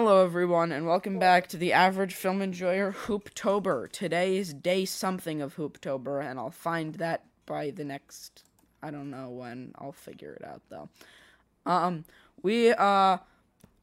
Hello, 0.00 0.24
everyone, 0.24 0.70
and 0.70 0.86
welcome 0.86 1.18
back 1.18 1.48
to 1.48 1.56
the 1.56 1.72
Average 1.72 2.14
Film 2.14 2.40
Enjoyer 2.40 2.92
Hooptober. 2.92 3.90
Today 3.90 4.36
is 4.36 4.54
day 4.54 4.84
something 4.84 5.42
of 5.42 5.56
Hooptober, 5.56 6.24
and 6.24 6.38
I'll 6.38 6.52
find 6.52 6.94
that 6.94 7.24
by 7.46 7.72
the 7.72 7.82
next. 7.82 8.44
I 8.80 8.92
don't 8.92 9.10
know 9.10 9.28
when. 9.28 9.72
I'll 9.76 9.90
figure 9.90 10.34
it 10.34 10.46
out 10.46 10.62
though. 10.68 10.88
Um, 11.66 12.04
we 12.44 12.70
uh, 12.70 13.18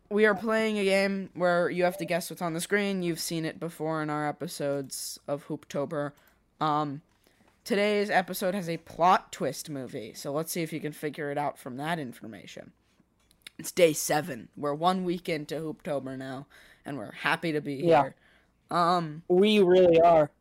we 0.10 0.26
are 0.26 0.36
playing 0.36 0.78
a 0.78 0.86
game 0.86 1.32
where 1.34 1.70
you 1.70 1.84
have 1.84 1.98
to 1.98 2.06
guess 2.06 2.30
what's 2.30 2.42
on 2.42 2.54
the 2.54 2.62
screen. 2.62 3.04
You've 3.04 3.20
seen 3.20 3.44
it 3.44 3.60
before 3.60 4.02
in 4.02 4.10
our 4.10 4.26
episodes 4.26 5.20
of 5.28 5.46
Hooptober. 5.50 6.14
Um, 6.62 7.02
today's 7.66 8.10
episode 8.10 8.56
has 8.56 8.70
a 8.70 8.78
plot 8.78 9.34
twist 9.34 9.70
movie, 9.70 10.14
so 10.14 10.32
let's 10.32 10.54
see 10.54 10.62
if 10.62 10.72
you 10.72 10.80
can 10.80 10.94
figure 10.94 11.30
it 11.30 11.38
out 11.38 11.60
from 11.60 11.76
that 11.76 12.00
information. 12.00 12.72
It's 13.58 13.72
day 13.72 13.94
seven. 13.94 14.50
We're 14.58 14.74
one 14.74 15.04
week 15.06 15.30
into 15.30 15.56
Hooptober 15.56 16.18
now, 16.18 16.48
and 16.86 16.98
we're 16.98 17.12
happy 17.14 17.52
to 17.54 17.62
be 17.62 17.76
Yeah. 17.76 18.02
here. 18.04 18.16
Um, 18.72 19.24
We 19.30 19.60
really 19.60 20.02
are. 20.02 20.32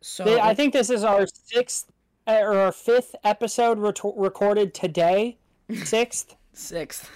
so 0.00 0.24
Th- 0.24 0.38
I 0.38 0.54
think 0.54 0.72
this 0.72 0.88
is 0.90 1.04
our 1.04 1.26
sixth 1.26 1.90
uh, 2.28 2.38
or 2.42 2.54
our 2.58 2.72
fifth 2.72 3.14
episode 3.24 3.78
reto- 3.78 4.14
recorded 4.16 4.74
today. 4.74 5.36
Sixth. 5.84 6.34
sixth. 6.52 7.10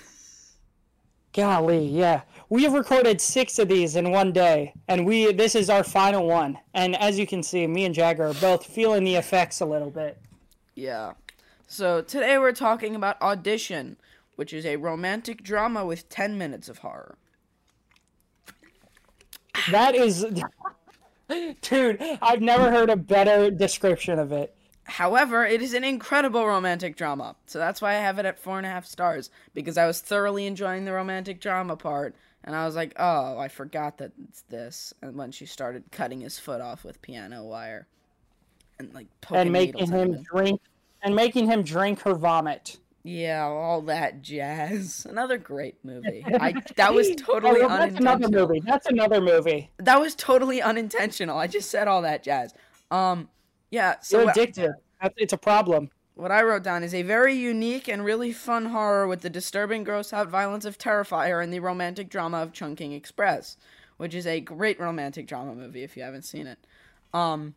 Golly, 1.32 1.86
yeah. 1.86 2.22
We 2.48 2.64
have 2.64 2.72
recorded 2.72 3.20
six 3.20 3.58
of 3.60 3.68
these 3.68 3.94
in 3.94 4.10
one 4.10 4.32
day, 4.32 4.74
and 4.88 5.06
we 5.06 5.32
this 5.32 5.54
is 5.54 5.70
our 5.70 5.84
final 5.84 6.26
one. 6.26 6.58
And 6.74 6.96
as 6.96 7.18
you 7.18 7.26
can 7.26 7.42
see, 7.44 7.66
me 7.68 7.84
and 7.84 7.94
Jagger 7.94 8.26
are 8.26 8.34
both 8.34 8.64
feeling 8.66 9.04
the 9.04 9.14
effects 9.16 9.60
a 9.60 9.64
little 9.66 9.90
bit. 9.90 10.18
Yeah. 10.74 11.12
So 11.68 12.02
today 12.02 12.36
we're 12.38 12.50
talking 12.52 12.96
about 12.96 13.20
Audition, 13.22 13.96
which 14.40 14.54
is 14.54 14.64
a 14.64 14.76
romantic 14.76 15.42
drama 15.42 15.84
with 15.84 16.08
10 16.08 16.38
minutes 16.38 16.70
of 16.70 16.78
horror. 16.78 17.18
That 19.70 19.94
is, 19.94 20.24
dude. 21.60 22.02
I've 22.22 22.40
never 22.40 22.70
heard 22.70 22.88
a 22.88 22.96
better 22.96 23.50
description 23.50 24.18
of 24.18 24.32
it. 24.32 24.56
However, 24.84 25.44
it 25.44 25.60
is 25.60 25.74
an 25.74 25.84
incredible 25.84 26.46
romantic 26.46 26.96
drama. 26.96 27.36
So 27.44 27.58
that's 27.58 27.82
why 27.82 27.90
I 27.90 27.98
have 27.98 28.18
it 28.18 28.24
at 28.24 28.38
four 28.38 28.56
and 28.56 28.66
a 28.66 28.70
half 28.70 28.86
stars, 28.86 29.28
because 29.52 29.76
I 29.76 29.86
was 29.86 30.00
thoroughly 30.00 30.46
enjoying 30.46 30.86
the 30.86 30.94
romantic 30.94 31.42
drama 31.42 31.76
part. 31.76 32.16
And 32.42 32.56
I 32.56 32.64
was 32.64 32.74
like, 32.74 32.94
oh, 32.96 33.36
I 33.36 33.48
forgot 33.48 33.98
that 33.98 34.12
it's 34.26 34.40
this. 34.48 34.94
And 35.02 35.16
when 35.16 35.32
she 35.32 35.44
started 35.44 35.84
cutting 35.92 36.22
his 36.22 36.38
foot 36.38 36.62
off 36.62 36.82
with 36.82 37.02
piano 37.02 37.44
wire. 37.44 37.88
And 38.78 38.94
like 38.94 39.08
poking 39.20 39.42
and 39.42 39.52
making 39.52 39.74
needles 39.74 39.90
into 39.90 40.02
him 40.02 40.14
him. 40.14 40.22
drink 40.22 40.60
and 41.02 41.14
making 41.14 41.44
him 41.44 41.62
drink 41.62 42.00
her 42.04 42.14
vomit. 42.14 42.78
Yeah, 43.02 43.44
all 43.46 43.80
that 43.82 44.20
jazz. 44.22 45.06
Another 45.08 45.38
great 45.38 45.76
movie. 45.84 46.22
I 46.26 46.52
that 46.76 46.92
was 46.92 47.10
totally 47.16 47.62
Oh, 47.62 47.68
that's 47.68 47.96
another 47.96 48.24
unintentional. 48.26 48.48
movie. 48.48 48.60
That's 48.66 48.86
another 48.86 49.20
movie. 49.22 49.70
That 49.78 50.00
was 50.00 50.14
totally 50.14 50.60
unintentional. 50.60 51.38
I 51.38 51.46
just 51.46 51.70
said 51.70 51.88
all 51.88 52.02
that 52.02 52.22
jazz. 52.22 52.52
Um, 52.90 53.28
yeah. 53.70 53.96
So 54.02 54.20
You're 54.20 54.30
addicted. 54.30 54.72
That's, 55.00 55.14
it's 55.16 55.32
a 55.32 55.38
problem. 55.38 55.90
what 56.14 56.30
I 56.30 56.42
wrote 56.42 56.62
down 56.62 56.82
is 56.84 56.92
a 56.92 57.02
very 57.02 57.34
unique 57.34 57.88
and 57.88 58.04
really 58.04 58.32
fun 58.32 58.66
horror 58.66 59.06
with 59.06 59.22
the 59.22 59.30
disturbing, 59.30 59.82
gross-out 59.82 60.28
violence 60.28 60.66
of 60.66 60.76
Terrifier 60.76 61.42
and 61.42 61.50
the 61.50 61.60
romantic 61.60 62.10
drama 62.10 62.38
of 62.42 62.52
Chungking 62.52 62.92
Express, 62.92 63.56
which 63.96 64.14
is 64.14 64.26
a 64.26 64.40
great 64.40 64.78
romantic 64.78 65.26
drama 65.26 65.54
movie 65.54 65.82
if 65.82 65.96
you 65.96 66.02
haven't 66.02 66.26
seen 66.26 66.46
it. 66.46 66.58
Um, 67.14 67.54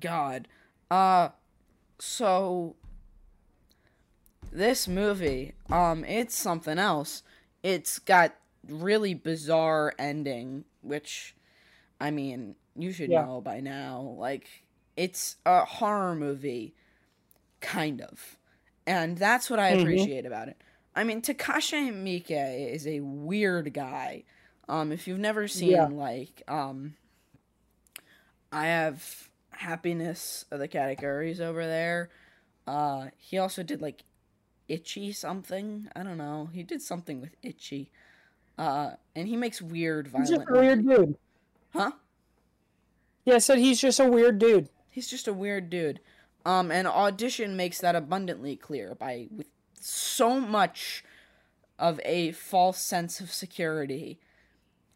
God, 0.00 0.48
uh, 0.90 1.28
so 2.00 2.74
this 4.54 4.88
movie, 4.88 5.54
um, 5.70 6.04
it's 6.04 6.36
something 6.36 6.78
else. 6.78 7.22
It's 7.62 7.98
got 7.98 8.34
really 8.68 9.14
bizarre 9.14 9.94
ending, 9.98 10.64
which, 10.82 11.34
I 12.00 12.10
mean, 12.10 12.56
you 12.76 12.92
should 12.92 13.10
Yeah. 13.10 13.26
know 13.26 13.40
by 13.40 13.60
now. 13.60 14.16
Like, 14.18 14.48
it's 14.96 15.36
a 15.46 15.64
horror 15.64 16.14
movie, 16.14 16.74
kind 17.60 18.00
of, 18.02 18.38
and 18.86 19.18
that's 19.18 19.50
what 19.50 19.60
I 19.60 19.68
Mhm. 19.68 19.70
appreciate 19.70 20.26
about 20.26 20.48
it. 20.48 20.56
I 20.94 21.04
mean, 21.04 21.22
Takashi 21.22 21.92
Miike 21.92 22.72
is 22.72 22.86
a 22.86 23.00
weird 23.00 23.72
guy. 23.74 24.24
Um, 24.68 24.92
if 24.92 25.08
you've 25.08 25.18
never 25.18 25.48
seen 25.48 25.88
Yeah. 25.88 25.90
like, 25.96 26.42
um, 26.48 26.96
I 28.52 28.66
have 28.66 29.28
happiness 29.50 30.44
of 30.50 30.58
the 30.60 30.68
Katakuris 30.68 31.40
over 31.40 31.66
there. 31.66 32.10
Uh, 32.66 33.08
he 33.18 33.38
also 33.38 33.62
did 33.62 33.82
like 33.82 34.04
Ichi 34.68 35.12
something. 35.12 35.88
I 35.94 36.02
don't 36.02 36.18
know. 36.18 36.48
He 36.52 36.62
did 36.62 36.82
something 36.82 37.20
with 37.20 37.36
Ichi. 37.42 37.90
Uh, 38.56 38.92
and 39.16 39.28
he 39.28 39.36
makes 39.36 39.60
weird 39.60 40.06
He's 40.06 40.12
violent. 40.12 40.28
just 40.28 40.48
a 40.48 40.52
weird 40.52 40.86
dude. 40.86 41.16
Huh? 41.72 41.92
Yeah, 43.24 43.34
I 43.34 43.38
said 43.38 43.58
he's 43.58 43.80
just 43.80 44.00
a 44.00 44.08
weird 44.08 44.38
dude. 44.38 44.68
He's 44.90 45.08
just 45.08 45.26
a 45.26 45.32
weird 45.32 45.70
dude. 45.70 46.00
Um, 46.46 46.70
and 46.70 46.86
audition 46.86 47.56
makes 47.56 47.80
that 47.80 47.96
abundantly 47.96 48.54
clear 48.54 48.94
by 48.94 49.28
with 49.34 49.48
so 49.80 50.38
much 50.40 51.04
of 51.78 52.00
a 52.04 52.32
false 52.32 52.78
sense 52.78 53.20
of 53.20 53.32
security. 53.32 54.20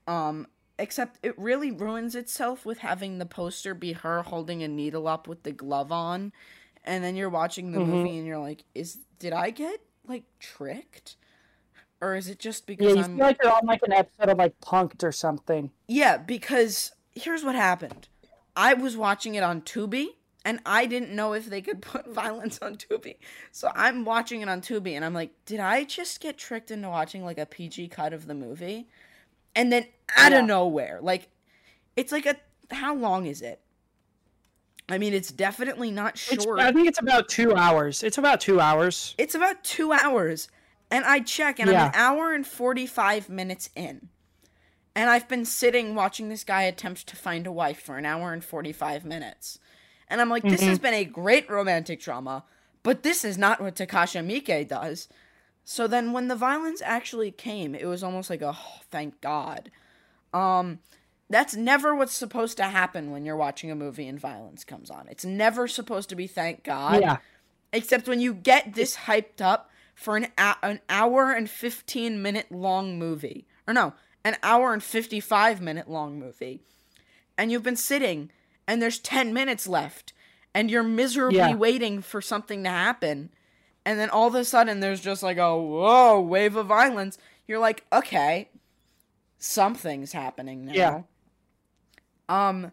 Um, 0.06 0.46
except 0.78 1.18
it 1.22 1.36
really 1.38 1.70
ruins 1.72 2.14
itself 2.14 2.64
with 2.64 2.78
having 2.78 3.18
the 3.18 3.26
poster 3.26 3.74
be 3.74 3.92
her 3.92 4.22
holding 4.22 4.62
a 4.62 4.68
needle 4.68 5.08
up 5.08 5.26
with 5.26 5.42
the 5.42 5.52
glove 5.52 5.90
on, 5.90 6.32
and 6.88 7.04
then 7.04 7.14
you're 7.14 7.28
watching 7.30 7.70
the 7.72 7.78
Mhm. 7.78 7.86
movie 7.86 8.18
and 8.18 8.26
you're 8.26 8.38
like, 8.38 8.64
"Is 8.74 8.98
did 9.18 9.32
I 9.32 9.50
get 9.50 9.80
like 10.06 10.24
tricked?" 10.40 11.16
Or 12.00 12.14
is 12.16 12.28
it 12.28 12.38
just 12.38 12.66
because 12.66 12.86
Yeah, 12.86 12.94
you 12.94 13.02
I'm 13.04 13.16
feel 13.16 13.24
like 13.26 13.38
you're 13.42 13.52
on 13.52 13.66
like 13.66 13.82
an 13.82 13.92
episode 13.92 14.28
of 14.30 14.38
like 14.38 14.58
Punked 14.60 15.02
or 15.04 15.12
something. 15.12 15.70
Yeah, 15.86 16.16
because 16.16 16.92
here's 17.12 17.44
what 17.44 17.54
happened. 17.54 18.08
I 18.56 18.74
was 18.74 18.96
watching 18.96 19.34
it 19.34 19.42
on 19.42 19.62
Tubi, 19.62 20.06
and 20.44 20.60
I 20.64 20.86
didn't 20.86 21.14
know 21.14 21.32
if 21.32 21.46
they 21.46 21.60
could 21.60 21.82
put 21.92 22.08
violence 22.08 22.58
on 22.62 22.76
Tubi. 22.76 23.16
So 23.52 23.70
I'm 23.74 24.04
watching 24.04 24.40
it 24.40 24.48
on 24.48 24.60
Tubi, 24.60 24.92
and 24.94 25.04
I'm 25.04 25.14
like, 25.14 25.32
did 25.44 25.60
I 25.60 25.84
just 25.84 26.20
get 26.20 26.38
tricked 26.38 26.70
into 26.70 26.88
watching 26.88 27.24
like 27.24 27.38
a 27.38 27.46
PG 27.46 27.88
cut 27.88 28.12
of 28.12 28.26
the 28.26 28.34
movie? 28.34 28.88
And 29.54 29.72
then 29.72 29.86
out 30.16 30.32
Yeah. 30.32 30.40
of 30.40 30.46
nowhere, 30.46 31.00
like, 31.02 31.28
it's 31.96 32.12
like 32.12 32.26
a. 32.26 32.36
How 32.70 32.94
long 32.94 33.26
is 33.26 33.42
it? 33.42 33.60
I 34.88 34.98
mean, 34.98 35.12
it's 35.12 35.30
definitely 35.30 35.90
not 35.90 36.14
It's, 36.30 36.44
short. 36.44 36.60
I 36.60 36.72
think 36.72 36.88
it's 36.88 37.00
about 37.00 37.28
two 37.28 37.54
hours. 37.54 38.02
It's 38.02 38.18
about 38.18 38.40
two 38.40 38.60
hours. 38.60 39.14
It's 39.18 39.34
about 39.34 39.62
two 39.62 39.92
hours. 39.92 40.48
And 40.90 41.04
I 41.04 41.20
check, 41.20 41.60
and 41.60 41.68
I'm 41.68 41.88
an 41.88 41.92
hour 41.94 42.32
and 42.32 42.46
45 42.46 43.28
minutes 43.28 43.68
in. 43.76 44.08
And 44.94 45.10
I've 45.10 45.28
been 45.28 45.44
sitting 45.44 45.94
watching 45.94 46.30
this 46.30 46.44
guy 46.44 46.62
attempt 46.62 47.06
to 47.08 47.16
find 47.16 47.46
a 47.46 47.52
wife 47.52 47.80
for 47.80 47.98
an 47.98 48.06
hour 48.06 48.32
and 48.32 48.42
45 48.42 49.04
minutes. 49.04 49.58
And 50.08 50.20
I'm 50.20 50.30
like, 50.30 50.42
this 50.42 50.62
has 50.62 50.78
been 50.78 50.94
a 50.94 51.04
great 51.04 51.50
romantic 51.50 52.00
drama, 52.00 52.44
but 52.82 53.02
this 53.02 53.24
is 53.24 53.36
not 53.36 53.60
what 53.60 53.76
Takashi 53.76 54.24
Miike 54.26 54.66
does. 54.66 55.08
So 55.64 55.86
then 55.86 56.12
when 56.12 56.28
the 56.28 56.34
violence 56.34 56.80
actually 56.82 57.30
came, 57.30 57.74
it 57.74 57.84
was 57.84 58.02
almost 58.02 58.30
like, 58.30 58.40
oh, 58.42 58.56
thank 58.90 59.20
God. 59.20 59.70
Um, 60.32 60.78
that's 61.30 61.54
never 61.54 61.94
what's 61.94 62.14
supposed 62.14 62.56
to 62.56 62.64
happen 62.64 63.10
when 63.10 63.24
you're 63.26 63.36
watching 63.36 63.70
a 63.70 63.74
movie 63.74 64.08
and 64.08 64.18
violence 64.18 64.64
comes 64.64 64.90
on. 64.90 65.06
It's 65.08 65.24
never 65.24 65.68
supposed 65.68 66.08
to 66.10 66.16
be 66.16 66.26
thank 66.26 66.64
God 66.64 67.00
Yeah. 67.02 67.18
except 67.72 68.08
when 68.08 68.20
you 68.20 68.32
get 68.34 68.74
this 68.74 68.96
hyped 68.96 69.40
up 69.40 69.70
for 69.94 70.16
an 70.16 70.28
an 70.62 70.80
hour 70.88 71.32
and 71.32 71.50
15 71.50 72.22
minute 72.22 72.50
long 72.52 72.98
movie 72.98 73.46
or 73.66 73.74
no 73.74 73.92
an 74.24 74.36
hour 74.42 74.72
and 74.72 74.82
55 74.82 75.60
minute 75.60 75.88
long 75.90 76.18
movie 76.18 76.60
and 77.36 77.50
you've 77.52 77.62
been 77.64 77.76
sitting 77.76 78.30
and 78.66 78.80
there's 78.80 78.98
10 78.98 79.32
minutes 79.34 79.66
left 79.66 80.12
and 80.54 80.70
you're 80.70 80.82
miserably 80.84 81.36
Yeah. 81.38 81.54
waiting 81.56 82.00
for 82.00 82.20
something 82.22 82.62
to 82.64 82.70
happen 82.70 83.30
and 83.84 83.98
then 83.98 84.08
all 84.10 84.28
of 84.28 84.34
a 84.34 84.44
sudden 84.44 84.80
there's 84.80 85.00
just 85.00 85.22
like 85.22 85.36
a 85.38 85.56
whoa 85.60 86.20
wave 86.20 86.54
of 86.56 86.66
violence 86.66 87.18
you're 87.48 87.58
like 87.58 87.84
okay 87.92 88.48
something's 89.38 90.12
happening 90.12 90.64
now 90.66 90.72
Yeah. 90.72 91.02
Um 92.28 92.72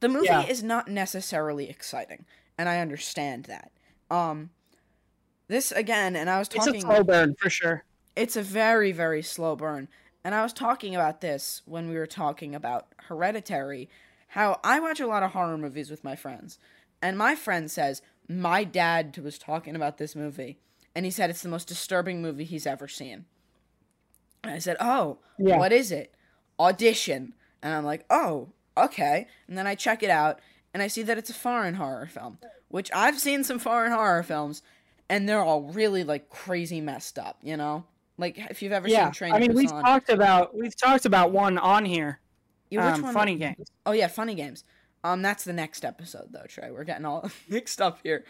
the 0.00 0.08
movie 0.08 0.26
Yeah. 0.26 0.46
is 0.46 0.62
not 0.62 0.88
necessarily 0.88 1.68
exciting 1.68 2.24
and 2.58 2.68
i 2.68 2.78
understand 2.80 3.44
that 3.44 3.70
um 4.10 4.50
this 5.48 5.72
again 5.72 6.16
and 6.16 6.28
i 6.30 6.38
was 6.38 6.48
talking. 6.48 6.74
It's 6.76 6.84
a 6.84 6.86
slow 6.86 7.04
burn 7.04 7.34
for 7.38 7.50
sure. 7.50 7.84
it's 8.16 8.36
a 8.36 8.42
very 8.42 8.92
very 8.92 9.22
slow 9.22 9.56
burn 9.56 9.88
and 10.24 10.34
i 10.34 10.42
was 10.42 10.52
talking 10.52 10.94
about 10.94 11.20
this 11.20 11.62
when 11.64 11.88
we 11.88 11.96
were 11.96 12.06
talking 12.06 12.54
about 12.54 12.88
hereditary 13.08 13.88
how 14.28 14.60
i 14.64 14.78
watch 14.80 15.00
a 15.00 15.06
lot 15.06 15.22
of 15.22 15.32
horror 15.32 15.58
movies 15.58 15.90
with 15.90 16.04
my 16.04 16.16
friends 16.16 16.58
and 17.02 17.16
my 17.18 17.34
friend 17.34 17.70
says 17.70 18.02
my 18.28 18.62
dad 18.64 19.16
was 19.18 19.38
talking 19.38 19.74
about 19.74 19.98
this 19.98 20.14
movie 20.14 20.58
and 20.94 21.04
he 21.04 21.10
said 21.10 21.30
it's 21.30 21.42
the 21.42 21.48
most 21.48 21.66
disturbing 21.68 22.20
movie 22.22 22.44
he's 22.44 22.66
ever 22.66 22.86
seen 22.86 23.24
and 24.44 24.52
i 24.52 24.58
said 24.58 24.76
oh 24.80 25.18
Yeah. 25.38 25.58
what 25.58 25.72
is 25.72 25.90
it 25.90 26.14
audition 26.58 27.34
and 27.62 27.74
i'm 27.74 27.84
like 27.84 28.04
oh 28.10 28.50
okay 28.84 29.26
and 29.48 29.56
then 29.58 29.66
i 29.66 29.74
check 29.74 30.02
it 30.02 30.10
out 30.10 30.40
and 30.74 30.82
i 30.82 30.86
see 30.86 31.02
that 31.02 31.18
it's 31.18 31.30
a 31.30 31.34
foreign 31.34 31.74
horror 31.74 32.06
film 32.06 32.38
which 32.68 32.90
i've 32.94 33.18
seen 33.18 33.44
some 33.44 33.58
foreign 33.58 33.92
horror 33.92 34.22
films 34.22 34.62
and 35.08 35.28
they're 35.28 35.42
all 35.42 35.62
really 35.62 36.04
like 36.04 36.28
crazy 36.30 36.80
messed 36.80 37.18
up 37.18 37.38
you 37.42 37.56
know 37.56 37.84
Like 38.18 38.38
if 38.50 38.62
you've 38.62 38.72
ever 38.72 38.88
Yeah, 38.88 39.06
seen 39.06 39.12
Train 39.12 39.32
I 39.34 39.38
mean 39.40 39.54
we've 39.54 39.70
Busan. 39.70 39.82
talked 39.82 40.08
about 40.10 40.54
we've 40.56 40.76
talked 40.76 41.04
about 41.06 41.32
one 41.32 41.56
on 41.58 41.84
here. 41.84 42.20
Yeah, 42.70 42.86
which 42.86 42.96
um, 42.96 43.02
one- 43.02 43.14
funny 43.14 43.36
games. 43.36 43.72
Oh 43.84 43.92
yeah, 43.92 44.06
funny 44.08 44.34
games. 44.34 44.62
Um, 45.02 45.22
that's 45.22 45.42
the 45.44 45.52
next 45.54 45.84
episode 45.84 46.28
though, 46.30 46.44
Trey. 46.46 46.70
We're 46.70 46.84
getting 46.84 47.06
all 47.06 47.28
mixed 47.48 47.80
up 47.80 47.98
here. 48.04 48.24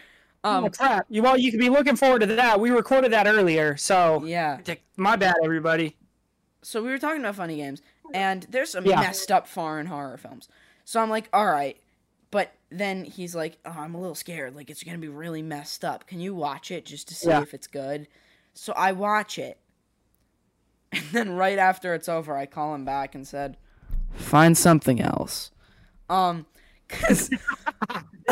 Um, 0.44 0.64
oh 0.64 0.70
crap! 0.70 1.04
You 1.10 1.22
well, 1.22 1.36
you 1.36 1.50
could 1.50 1.60
be 1.60 1.68
looking 1.68 1.96
forward 1.96 2.20
to 2.20 2.26
that. 2.26 2.60
We 2.60 2.70
recorded 2.70 3.12
that 3.12 3.26
earlier, 3.26 3.76
so 3.76 4.24
yeah. 4.24 4.60
my 4.96 5.16
bad, 5.16 5.34
everybody. 5.44 5.96
So 6.62 6.82
we 6.82 6.88
were 6.90 6.98
talking 6.98 7.20
about 7.20 7.34
funny 7.34 7.56
games, 7.56 7.82
and 8.14 8.46
there's 8.50 8.70
some 8.70 8.84
Yeah. 8.86 9.00
messed 9.00 9.30
up 9.32 9.46
foreign 9.46 9.86
horror 9.86 10.16
films. 10.18 10.48
So 10.84 11.00
I'm 11.00 11.10
like, 11.10 11.28
all 11.32 11.46
right, 11.46 11.76
but 12.30 12.52
then 12.70 13.04
he's 13.04 13.34
like, 13.34 13.58
oh, 13.64 13.74
I'm 13.76 13.94
a 13.94 14.00
little 14.00 14.14
scared. 14.14 14.54
Like 14.54 14.70
it's 14.70 14.82
gonna 14.82 14.98
be 14.98 15.08
really 15.08 15.42
messed 15.42 15.84
up. 15.84 16.06
Can 16.06 16.20
you 16.20 16.34
watch 16.34 16.70
it 16.70 16.84
just 16.86 17.08
to 17.08 17.14
see 17.14 17.28
Yeah. 17.28 17.42
if 17.42 17.54
it's 17.54 17.66
good? 17.66 18.06
So 18.54 18.72
I 18.74 18.92
watch 18.92 19.38
it, 19.38 19.58
and 20.92 21.04
then 21.12 21.30
right 21.30 21.58
after 21.58 21.94
it's 21.94 22.08
over, 22.08 22.36
I 22.36 22.46
call 22.46 22.74
him 22.74 22.84
back 22.84 23.14
and 23.14 23.26
said, 23.26 23.56
find 24.14 24.58
something 24.58 25.00
else. 25.00 25.50
Um, 26.08 26.46
because 26.88 27.30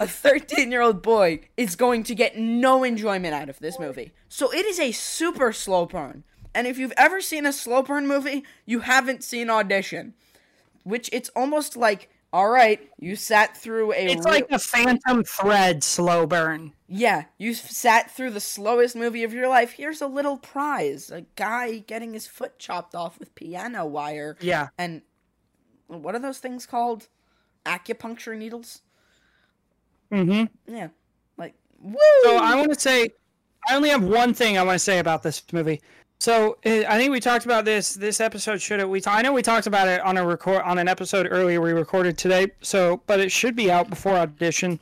a 0.00 0.06
13 0.06 0.70
year 0.70 0.80
old 0.80 1.02
boy 1.02 1.40
is 1.56 1.76
going 1.76 2.02
to 2.04 2.14
get 2.14 2.36
no 2.38 2.82
enjoyment 2.84 3.34
out 3.34 3.48
of 3.48 3.58
this 3.58 3.78
movie. 3.78 4.12
So 4.28 4.50
it 4.52 4.64
is 4.66 4.80
a 4.80 4.92
super 4.92 5.52
slow 5.52 5.86
burn. 5.86 6.24
And 6.54 6.66
if 6.66 6.78
you've 6.78 6.92
ever 6.96 7.20
seen 7.20 7.46
a 7.46 7.52
slow 7.52 7.82
burn 7.82 8.06
movie, 8.06 8.44
you 8.64 8.80
haven't 8.80 9.24
seen 9.24 9.50
Audition. 9.50 10.14
Which 10.84 11.08
it's 11.12 11.30
almost 11.30 11.76
like, 11.76 12.10
all 12.32 12.48
right, 12.48 12.80
you 12.98 13.16
sat 13.16 13.56
through 13.56 13.92
a. 13.92 13.96
It's 14.06 14.24
real- 14.24 14.34
like 14.34 14.46
a 14.50 14.58
Phantom 14.58 15.24
Thread 15.24 15.82
slow 15.82 16.26
burn. 16.26 16.72
yeah, 16.88 17.24
you 17.38 17.54
sat 17.54 18.10
through 18.10 18.30
the 18.30 18.40
slowest 18.40 18.94
movie 18.94 19.24
of 19.24 19.32
your 19.32 19.48
life. 19.48 19.72
Here's 19.72 20.00
a 20.02 20.06
little 20.06 20.36
prize 20.38 21.10
a 21.10 21.22
guy 21.36 21.78
getting 21.78 22.12
his 22.12 22.26
foot 22.26 22.58
chopped 22.58 22.94
off 22.94 23.18
with 23.18 23.34
piano 23.34 23.86
wire. 23.86 24.36
Yeah, 24.40 24.68
And 24.78 25.02
what 25.86 26.14
are 26.14 26.18
those 26.20 26.38
things 26.38 26.66
called? 26.66 27.08
Acupuncture 27.64 28.36
needles? 28.36 28.82
mm-hmm. 30.12 30.72
Yeah. 30.74 30.88
Like, 31.36 31.54
woo! 31.80 31.94
So 32.24 32.36
I 32.36 32.56
want 32.56 32.72
to 32.72 32.78
say, 32.80 33.08
I 33.68 33.76
only 33.76 33.88
have 33.88 34.02
one 34.04 34.34
thing 34.34 34.58
I 34.58 34.62
want 34.62 34.74
to 34.76 34.78
say 34.84 34.98
about 34.98 35.22
this 35.22 35.42
movie. 35.52 35.80
So 36.20 36.58
uh, 36.64 36.84
I 36.88 36.96
think 36.96 37.12
we 37.12 37.20
talked 37.20 37.44
about 37.44 37.64
this. 37.64 37.94
This 37.94 38.20
episode 38.20 38.60
should 38.62 38.80
have 38.80 38.88
we? 38.88 39.02
I 39.06 39.22
know 39.22 39.32
we 39.32 39.42
talked 39.42 39.66
about 39.66 39.88
it 39.88 40.00
on 40.00 40.16
a 40.16 40.26
record 40.26 40.62
on 40.62 40.78
an 40.78 40.88
episode 40.88 41.28
earlier 41.30 41.60
we 41.60 41.72
recorded 41.72 42.16
today. 42.16 42.48
So, 42.62 43.02
but 43.06 43.20
it 43.20 43.30
should 43.30 43.56
be 43.56 43.70
out 43.70 43.90
before 43.90 44.14
audition. 44.14 44.80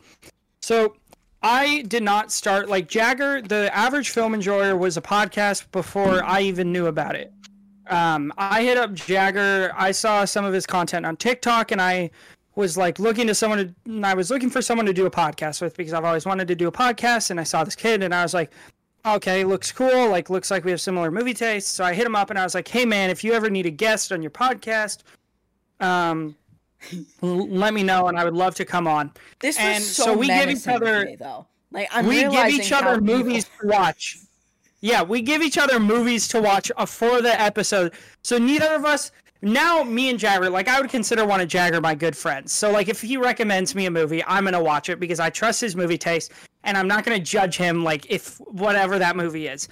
So 0.61 0.97
I 1.43 1.83
did 1.83 2.03
not 2.03 2.31
start 2.31 2.69
like 2.69 2.89
Jagger. 2.89 3.43
The 3.43 3.75
average 3.75 4.11
film 4.11 4.35
enjoyer 4.35 4.77
was 4.77 4.97
a 4.97 5.03
podcast 5.03 5.71
before 5.73 6.23
I 6.23 6.43
even 6.43 6.73
knew 6.73 6.87
about 6.87 7.17
it. 7.17 7.33
Um, 7.89 8.33
I 8.39 8.63
hit 8.63 8.79
up 8.79 8.95
Jagger. 8.95 9.73
I 9.77 9.91
saw 9.91 10.25
some 10.25 10.45
of 10.45 10.55
his 10.55 10.67
content 10.67 11.05
on 11.05 11.17
TikTok, 11.17 11.73
and 11.73 11.81
I 11.81 12.11
was 12.55 12.77
like 12.77 13.01
looking 13.01 13.27
to 13.27 13.35
someone 13.35 13.75
to. 13.85 14.07
I 14.07 14.15
was 14.15 14.31
looking 14.31 14.51
for 14.51 14.63
someone 14.63 14.87
to 14.87 14.93
do 14.93 15.07
a 15.07 15.11
podcast 15.11 15.61
with 15.61 15.77
because 15.77 15.93
I've 15.93 16.05
always 16.05 16.25
wanted 16.25 16.47
to 16.49 16.55
do 16.55 16.69
a 16.69 16.73
podcast, 16.73 17.31
and 17.31 17.41
I 17.41 17.43
saw 17.43 17.65
this 17.65 17.75
kid, 17.75 18.03
and 18.03 18.15
I 18.15 18.23
was 18.23 18.35
like, 18.35 18.53
okay, 19.05 19.45
looks 19.45 19.73
cool. 19.73 20.09
Like, 20.09 20.31
looks 20.31 20.51
like 20.51 20.65
we 20.65 20.71
have 20.71 20.81
similar 20.81 21.11
movie 21.11 21.35
tastes. 21.35 21.71
So 21.71 21.85
I 21.85 21.95
hit 21.95 22.07
him 22.07 22.17
up, 22.17 22.31
and 22.31 22.39
I 22.39 22.45
was 22.45 22.55
like, 22.55 22.69
hey 22.69 22.85
man, 22.85 23.11
if 23.11 23.25
you 23.25 23.33
ever 23.33 23.51
need 23.51 23.67
a 23.67 23.71
guest 23.71 24.13
on 24.13 24.23
your 24.23 24.31
podcast, 24.31 24.99
um, 25.81 26.37
l- 27.23 27.49
let 27.49 27.75
me 27.75 27.83
know, 27.83 28.09
and 28.09 28.19
I 28.19 28.25
would 28.25 28.35
love 28.35 28.55
to 28.57 28.65
come 28.65 28.87
on. 28.87 29.13
This 29.41 29.59
was 29.59 29.87
so, 29.87 30.05
so 30.05 30.17
we 30.17 30.27
give 30.29 30.51
each 30.51 30.69
other- 30.69 31.05
me, 31.05 31.17
though. 31.17 31.47
Like 31.73 31.89
I'm 31.91 32.07
we 32.07 32.23
give 32.29 32.51
each 32.51 32.71
other 32.71 33.01
movies 33.01 33.45
to 33.61 33.67
watch. 33.67 34.19
Yeah, 34.83 35.03
we 35.03 35.23
give 35.23 35.43
each 35.43 35.57
other 35.57 35.81
movies 35.81 36.29
to 36.29 36.41
watch 36.43 36.71
uh, 36.77 36.85
for 36.85 37.23
the 37.23 37.41
episode. 37.41 37.95
So 38.23 38.37
neither 38.37 38.75
of 38.75 38.85
us 38.85 39.11
now 39.41 39.83
me 39.83 40.11
and 40.11 40.19
Jagger, 40.19 40.51
like 40.51 40.69
I 40.69 40.81
would 40.81 40.91
consider 40.91 41.25
one 41.25 41.41
of 41.41 41.49
Jagger 41.49 41.81
my 41.81 41.95
good 41.95 42.17
friends. 42.17 42.53
So 42.53 42.71
like 42.71 42.89
if 42.89 43.01
he 43.01 43.17
recommends 43.17 43.75
me 43.75 43.87
a 43.87 43.91
movie, 43.91 44.23
I'm 44.25 44.45
gonna 44.45 44.63
watch 44.63 44.89
it 44.89 45.01
because 45.01 45.19
I 45.19 45.31
trust 45.31 45.61
his 45.61 45.75
movie 45.75 45.99
taste 45.99 46.33
and 46.65 46.77
I'm 46.77 46.89
not 46.89 47.05
gonna 47.05 47.19
judge 47.19 47.57
him 47.57 47.85
like 47.85 48.11
if 48.11 48.39
whatever 48.39 48.99
that 48.99 49.17
movie 49.17 49.47
is. 49.49 49.69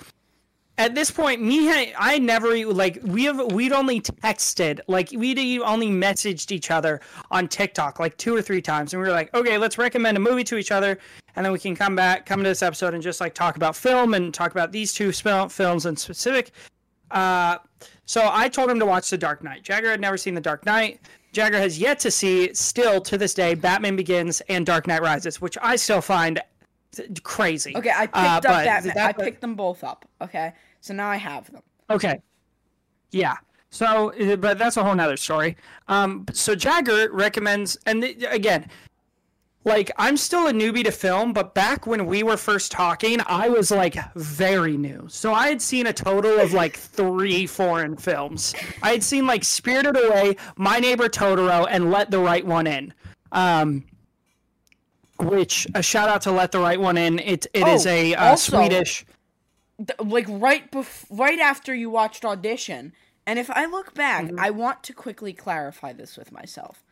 At 0.78 0.94
this 0.94 1.10
point, 1.10 1.42
me 1.42 1.92
I 1.98 2.18
never 2.18 2.64
like 2.66 3.00
we 3.02 3.24
have 3.24 3.52
we'd 3.52 3.72
only 3.72 4.00
texted 4.00 4.80
like 4.86 5.10
we'd 5.12 5.60
only 5.60 5.88
messaged 5.88 6.52
each 6.52 6.70
other 6.70 7.00
on 7.30 7.48
TikTok 7.48 8.00
like 8.00 8.16
two 8.16 8.34
or 8.34 8.40
three 8.40 8.62
times, 8.62 8.94
and 8.94 9.02
we 9.02 9.06
were 9.06 9.14
like, 9.14 9.34
okay, 9.34 9.58
let's 9.58 9.76
recommend 9.76 10.16
a 10.16 10.20
movie 10.20 10.44
to 10.44 10.56
each 10.56 10.72
other, 10.72 10.98
and 11.36 11.44
then 11.44 11.52
we 11.52 11.58
can 11.58 11.76
come 11.76 11.94
back, 11.94 12.24
come 12.24 12.42
to 12.42 12.48
this 12.48 12.62
episode, 12.62 12.94
and 12.94 13.02
just 13.02 13.20
like 13.20 13.34
talk 13.34 13.56
about 13.56 13.76
film 13.76 14.14
and 14.14 14.32
talk 14.32 14.52
about 14.52 14.72
these 14.72 14.94
two 14.94 15.12
films 15.12 15.84
in 15.84 15.96
specific. 15.96 16.52
Uh, 17.10 17.58
so 18.06 18.30
I 18.32 18.48
told 18.48 18.70
him 18.70 18.78
to 18.78 18.86
watch 18.86 19.10
The 19.10 19.18
Dark 19.18 19.44
Knight. 19.44 19.62
Jagger 19.62 19.90
had 19.90 20.00
never 20.00 20.16
seen 20.16 20.34
The 20.34 20.40
Dark 20.40 20.64
Knight. 20.64 21.00
Jagger 21.32 21.58
has 21.58 21.78
yet 21.78 21.98
to 22.00 22.10
see, 22.10 22.52
still 22.54 23.00
to 23.02 23.16
this 23.16 23.34
day, 23.34 23.54
Batman 23.54 23.96
Begins 23.96 24.40
and 24.48 24.66
Dark 24.66 24.86
Knight 24.86 25.02
Rises, 25.02 25.40
which 25.40 25.56
I 25.62 25.76
still 25.76 26.00
find 26.00 26.40
crazy. 27.22 27.76
Okay, 27.76 27.90
I 27.94 28.06
picked 28.06 28.16
Uh, 28.16 28.20
up 28.20 28.42
Batman. 28.42 28.94
that- 28.94 29.08
I 29.08 29.12
picked 29.12 29.40
them 29.40 29.54
both 29.54 29.82
up. 29.84 30.04
Okay, 30.20 30.52
so 30.80 30.94
now 30.94 31.08
I 31.08 31.16
have 31.16 31.50
them. 31.52 31.62
Okay. 31.88 32.20
Yeah. 33.10 33.36
So, 33.70 34.12
uh, 34.12 34.36
but 34.36 34.58
that's 34.58 34.76
a 34.76 34.82
whole 34.84 34.94
nother 34.94 35.16
story. 35.16 35.56
Um, 35.88 36.26
so 36.32 36.54
Jagger 36.54 37.08
recommends, 37.12 37.76
and 37.86 38.02
th- 38.02 38.24
again, 38.28 38.68
like 39.64 39.90
I'm 39.98 40.16
still 40.16 40.46
a 40.48 40.52
newbie 40.52 40.84
to 40.84 40.90
film, 40.90 41.32
but 41.32 41.54
back 41.54 41.86
when 41.86 42.06
we 42.06 42.22
were 42.22 42.36
first 42.36 42.72
talking, 42.72 43.18
I 43.26 43.48
was 43.48 43.70
like 43.70 43.96
very 44.16 44.76
new. 44.76 45.06
So 45.08 45.32
I 45.34 45.48
had 45.48 45.60
seen 45.62 45.86
a 45.86 45.92
total 45.92 46.40
of 46.40 46.52
like 46.52 46.76
three 46.96 47.46
foreign 47.46 47.96
films. 47.96 48.54
I 48.82 48.92
had 48.92 49.02
seen 49.04 49.26
like 49.26 49.44
Spirited 49.44 49.96
Away, 49.96 50.36
My 50.56 50.78
Neighbor 50.78 51.08
Totoro, 51.08 51.66
and 51.70 51.90
Let 51.90 52.10
the 52.10 52.18
Right 52.18 52.44
One 52.44 52.66
In. 52.66 52.92
Um, 53.32 53.84
which 55.22 55.66
a 55.74 55.82
shout 55.82 56.08
out 56.08 56.22
to 56.22 56.32
Let 56.32 56.52
the 56.52 56.58
Right 56.60 56.80
One 56.80 56.96
In. 56.96 57.18
It 57.18 57.46
it 57.54 57.66
is 57.68 57.86
Oh, 57.86 57.90
a 57.90 58.14
uh, 58.14 58.30
also- 58.30 58.56
Swedish. 58.58 59.04
Th- 59.78 59.98
like 60.00 60.26
right 60.28 60.70
bef- 60.70 61.06
right 61.10 61.38
after 61.38 61.74
you 61.74 61.88
watched 61.88 62.22
audition 62.22 62.92
and 63.26 63.38
if 63.38 63.48
i 63.50 63.64
look 63.64 63.94
back 63.94 64.24
Mm-hmm. 64.26 64.38
i 64.38 64.50
want 64.50 64.82
to 64.82 64.92
quickly 64.92 65.32
clarify 65.32 65.94
this 65.94 66.18
with 66.18 66.30
myself 66.30 66.84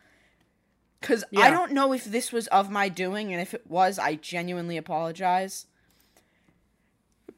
because 0.99 1.23
i 1.37 1.51
don't 1.51 1.73
know 1.73 1.93
if 1.93 2.07
this 2.07 2.33
was 2.33 2.47
of 2.47 2.71
my 2.71 2.89
doing 2.89 3.31
and 3.31 3.43
if 3.43 3.53
it 3.53 3.67
was 3.69 3.99
i 3.99 4.15
genuinely 4.15 4.79
apologize 4.79 5.67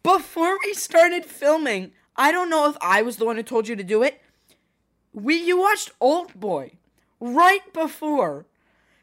before 0.04 0.56
we 0.64 0.72
started 0.72 1.24
filming 1.24 1.90
i 2.16 2.30
don't 2.30 2.48
know 2.48 2.68
if 2.70 2.76
i 2.80 3.02
was 3.02 3.16
the 3.16 3.24
one 3.24 3.34
who 3.34 3.42
told 3.42 3.66
you 3.66 3.74
to 3.74 3.82
do 3.82 4.04
it 4.04 4.22
we 5.12 5.34
you 5.36 5.58
watched 5.58 5.90
old 6.00 6.38
boy 6.38 6.70
right 7.18 7.72
before 7.72 8.46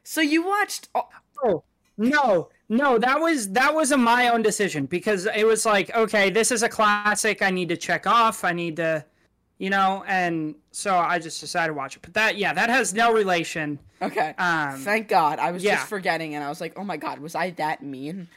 so 0.01 0.21
you 0.21 0.45
watched 0.45 0.87
Oh 1.43 1.63
no, 1.97 2.49
no, 2.69 2.97
that 2.97 3.19
was 3.19 3.49
that 3.49 3.73
was 3.73 3.91
a 3.91 3.97
my 3.97 4.29
own 4.29 4.41
decision 4.41 4.85
because 4.85 5.25
it 5.25 5.45
was 5.45 5.65
like, 5.65 5.93
okay, 5.95 6.29
this 6.29 6.51
is 6.51 6.63
a 6.63 6.69
classic. 6.69 7.41
I 7.41 7.49
need 7.49 7.69
to 7.69 7.77
check 7.77 8.05
off. 8.05 8.43
I 8.43 8.53
need 8.53 8.75
to, 8.77 9.03
you 9.57 9.69
know, 9.69 10.03
and 10.07 10.55
so 10.71 10.95
I 10.97 11.19
just 11.19 11.39
decided 11.41 11.69
to 11.69 11.73
watch 11.73 11.95
it. 11.95 12.01
But 12.01 12.13
that, 12.13 12.37
yeah, 12.37 12.53
that 12.53 12.69
has 12.69 12.93
no 12.93 13.13
relation. 13.13 13.79
okay 14.01 14.35
Um, 14.37 14.79
thank 14.81 15.07
god 15.07 15.39
i 15.39 15.51
was 15.51 15.63
yeah. 15.63 15.77
just 15.77 15.87
forgetting 15.87 16.35
and 16.35 16.43
i 16.43 16.49
was 16.49 16.61
like 16.61 16.73
oh 16.77 16.83
my 16.83 16.97
god 16.97 17.17
was 17.17 17.33
i 17.33 17.49
that 17.51 17.81
mean 17.81 18.27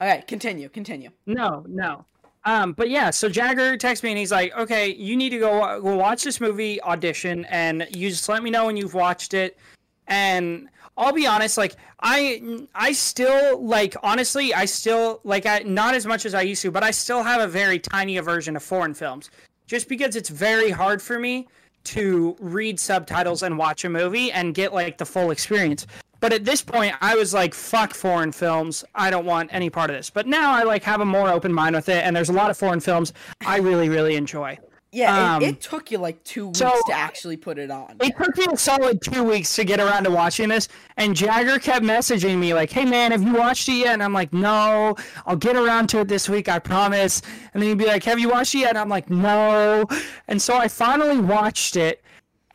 okay 0.00 0.24
continue 0.26 0.66
continue 0.70 1.10
No, 1.26 1.62
no. 1.68 2.06
Um, 2.46 2.72
but 2.72 2.88
yeah, 2.88 3.10
so 3.10 3.28
Jagger 3.28 3.76
texts 3.76 4.02
me 4.02 4.10
and 4.10 4.18
he's 4.18 4.32
like, 4.32 4.56
okay, 4.56 4.94
you 4.94 5.14
need 5.14 5.28
to 5.30 5.38
go 5.38 5.80
go 5.80 5.94
watch 5.94 6.24
this 6.24 6.40
movie 6.40 6.80
audition, 6.82 7.44
and 7.50 7.86
you 7.94 8.08
just 8.08 8.28
let 8.30 8.42
me 8.42 8.50
know 8.50 8.64
when 8.66 8.78
you've 8.78 8.94
watched 8.94 9.34
it. 9.34 9.58
And 10.06 10.68
I'll 11.00 11.14
be 11.14 11.26
honest, 11.26 11.56
like 11.56 11.76
I 12.00 12.66
I 12.74 12.92
still 12.92 13.60
like 13.64 13.96
honestly, 14.02 14.52
I 14.52 14.66
still 14.66 15.20
like 15.24 15.46
I 15.46 15.60
not 15.60 15.94
as 15.94 16.06
much 16.06 16.26
as 16.26 16.34
I 16.34 16.42
used 16.42 16.60
to, 16.62 16.70
but 16.70 16.82
I 16.82 16.90
still 16.90 17.22
have 17.22 17.40
a 17.40 17.48
very 17.48 17.78
tiny 17.78 18.18
aversion 18.18 18.52
to 18.54 18.60
foreign 18.60 18.92
films, 18.92 19.30
just 19.66 19.88
because 19.88 20.14
it's 20.14 20.28
very 20.28 20.70
hard 20.70 21.00
for 21.00 21.18
me 21.18 21.48
to 21.84 22.36
read 22.38 22.78
subtitles 22.78 23.42
and 23.42 23.56
watch 23.56 23.82
a 23.86 23.88
movie 23.88 24.30
and 24.30 24.54
get 24.54 24.74
like 24.74 24.98
the 24.98 25.06
full 25.06 25.30
experience. 25.30 25.86
But 26.20 26.34
at 26.34 26.44
this 26.44 26.60
point, 26.60 26.94
I 27.00 27.14
was 27.14 27.32
like, 27.32 27.54
"Fuck 27.54 27.94
foreign 27.94 28.30
films! 28.30 28.84
I 28.94 29.08
don't 29.08 29.24
want 29.24 29.48
any 29.54 29.70
part 29.70 29.88
of 29.88 29.96
this." 29.96 30.10
But 30.10 30.26
now 30.26 30.52
I 30.52 30.64
like 30.64 30.82
have 30.84 31.00
a 31.00 31.06
more 31.06 31.30
open 31.30 31.50
mind 31.50 31.74
with 31.74 31.88
it, 31.88 32.04
and 32.04 32.14
there's 32.14 32.28
a 32.28 32.34
lot 32.34 32.50
of 32.50 32.58
foreign 32.58 32.80
films 32.80 33.14
I 33.46 33.56
really, 33.56 33.88
really 33.88 34.16
enjoy. 34.16 34.58
Yeah, 34.92 35.36
Um, 35.36 35.42
it, 35.42 35.48
it 35.50 35.60
took 35.60 35.92
you 35.92 35.98
like 35.98 36.22
two 36.24 36.46
weeks 36.48 36.58
so- 36.58 36.76
to 36.88 36.92
actually 36.92 37.36
put 37.36 37.58
it 37.58 37.70
on. 37.70 37.96
It 38.00 38.12
took 38.16 38.36
me 38.36 38.46
a 38.52 38.56
solid 38.56 39.00
two 39.00 39.22
weeks 39.22 39.54
to 39.54 39.64
get 39.64 39.78
around 39.78 40.02
to 40.04 40.10
watching 40.10 40.48
this, 40.48 40.66
and 40.96 41.14
Jagger 41.14 41.60
kept 41.60 41.84
messaging 41.84 42.38
me 42.38 42.54
like, 42.54 42.70
"Hey 42.72 42.84
man, 42.84 43.12
have 43.12 43.22
you 43.22 43.34
watched 43.34 43.68
it 43.68 43.74
yet?" 43.74 43.92
And 43.94 44.02
I'm 44.02 44.12
like, 44.12 44.32
"No, 44.32 44.96
I'll 45.26 45.36
get 45.36 45.54
around 45.54 45.88
to 45.90 46.00
it 46.00 46.08
this 46.08 46.28
week, 46.28 46.48
I 46.48 46.58
promise." 46.58 47.22
And 47.54 47.62
then 47.62 47.68
he'd 47.68 47.78
be 47.78 47.86
like, 47.86 48.02
"Have 48.02 48.18
you 48.18 48.30
watched 48.30 48.54
it 48.56 48.60
yet?" 48.60 48.70
And 48.70 48.78
I'm 48.78 48.88
like, 48.88 49.08
"No." 49.10 49.84
And 50.26 50.42
so 50.42 50.56
I 50.56 50.66
finally 50.66 51.18
watched 51.20 51.76
it. 51.76 52.02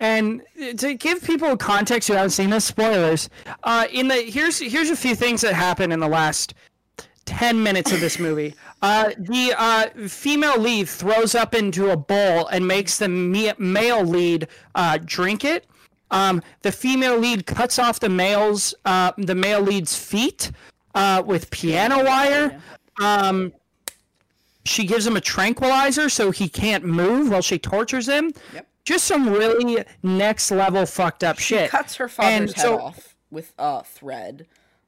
And 0.01 0.41
to 0.77 0.93
give 0.95 1.23
people 1.23 1.55
context 1.55 2.09
who 2.09 2.15
haven't 2.15 2.31
seen 2.31 2.49
this, 2.49 2.65
spoilers. 2.65 3.29
Uh, 3.63 3.87
in 3.93 4.09
the 4.09 4.15
here's 4.15 4.59
here's 4.59 4.89
a 4.89 4.95
few 4.97 5.15
things 5.15 5.39
that 5.39 5.53
happened 5.53 5.93
in 5.93 6.01
the 6.01 6.07
last 6.09 6.53
10 7.25 7.61
minutes 7.61 7.91
of 7.91 7.99
this 7.99 8.19
movie. 8.19 8.53
Uh, 8.81 9.11
the 9.17 9.53
uh, 9.57 9.89
female 10.07 10.59
lead 10.59 10.87
throws 10.87 11.35
up 11.35 11.53
into 11.55 11.89
a 11.89 11.97
bowl 11.97 12.47
and 12.47 12.67
makes 12.67 12.97
the 12.97 13.07
me- 13.09 13.53
male 13.57 14.03
lead 14.03 14.47
uh, 14.75 14.97
drink 15.03 15.43
it. 15.43 15.65
Um, 16.11 16.41
the 16.61 16.71
female 16.71 17.17
lead 17.17 17.45
cuts 17.47 17.79
off 17.79 17.99
the 17.99 18.09
male's 18.09 18.75
uh, 18.85 19.11
the 19.17 19.33
male 19.35 19.61
lead's 19.61 19.97
feet 19.97 20.51
uh, 20.93 21.23
with 21.25 21.49
piano 21.49 22.03
wire. 22.03 22.61
Um, 23.01 23.51
she 24.65 24.85
gives 24.85 25.05
him 25.05 25.15
a 25.17 25.21
tranquilizer 25.21 26.09
so 26.09 26.31
he 26.31 26.47
can't 26.47 26.83
move 26.83 27.29
while 27.31 27.41
she 27.41 27.57
tortures 27.57 28.07
him. 28.07 28.33
Yep. 28.53 28.67
Just 28.83 29.05
some 29.05 29.27
really 29.29 29.83
next 30.03 30.51
level 30.51 30.85
fucked 30.85 31.23
up 31.23 31.39
shit. 31.39 31.65
She 31.65 31.69
cuts 31.77 31.95
her 31.95 32.07
father's 32.07 32.33
And 32.51 32.53
head 32.53 32.61
so- 32.61 32.79
off 32.79 33.15
with 33.31 33.51
a 33.57 33.83
thread. 33.83 34.45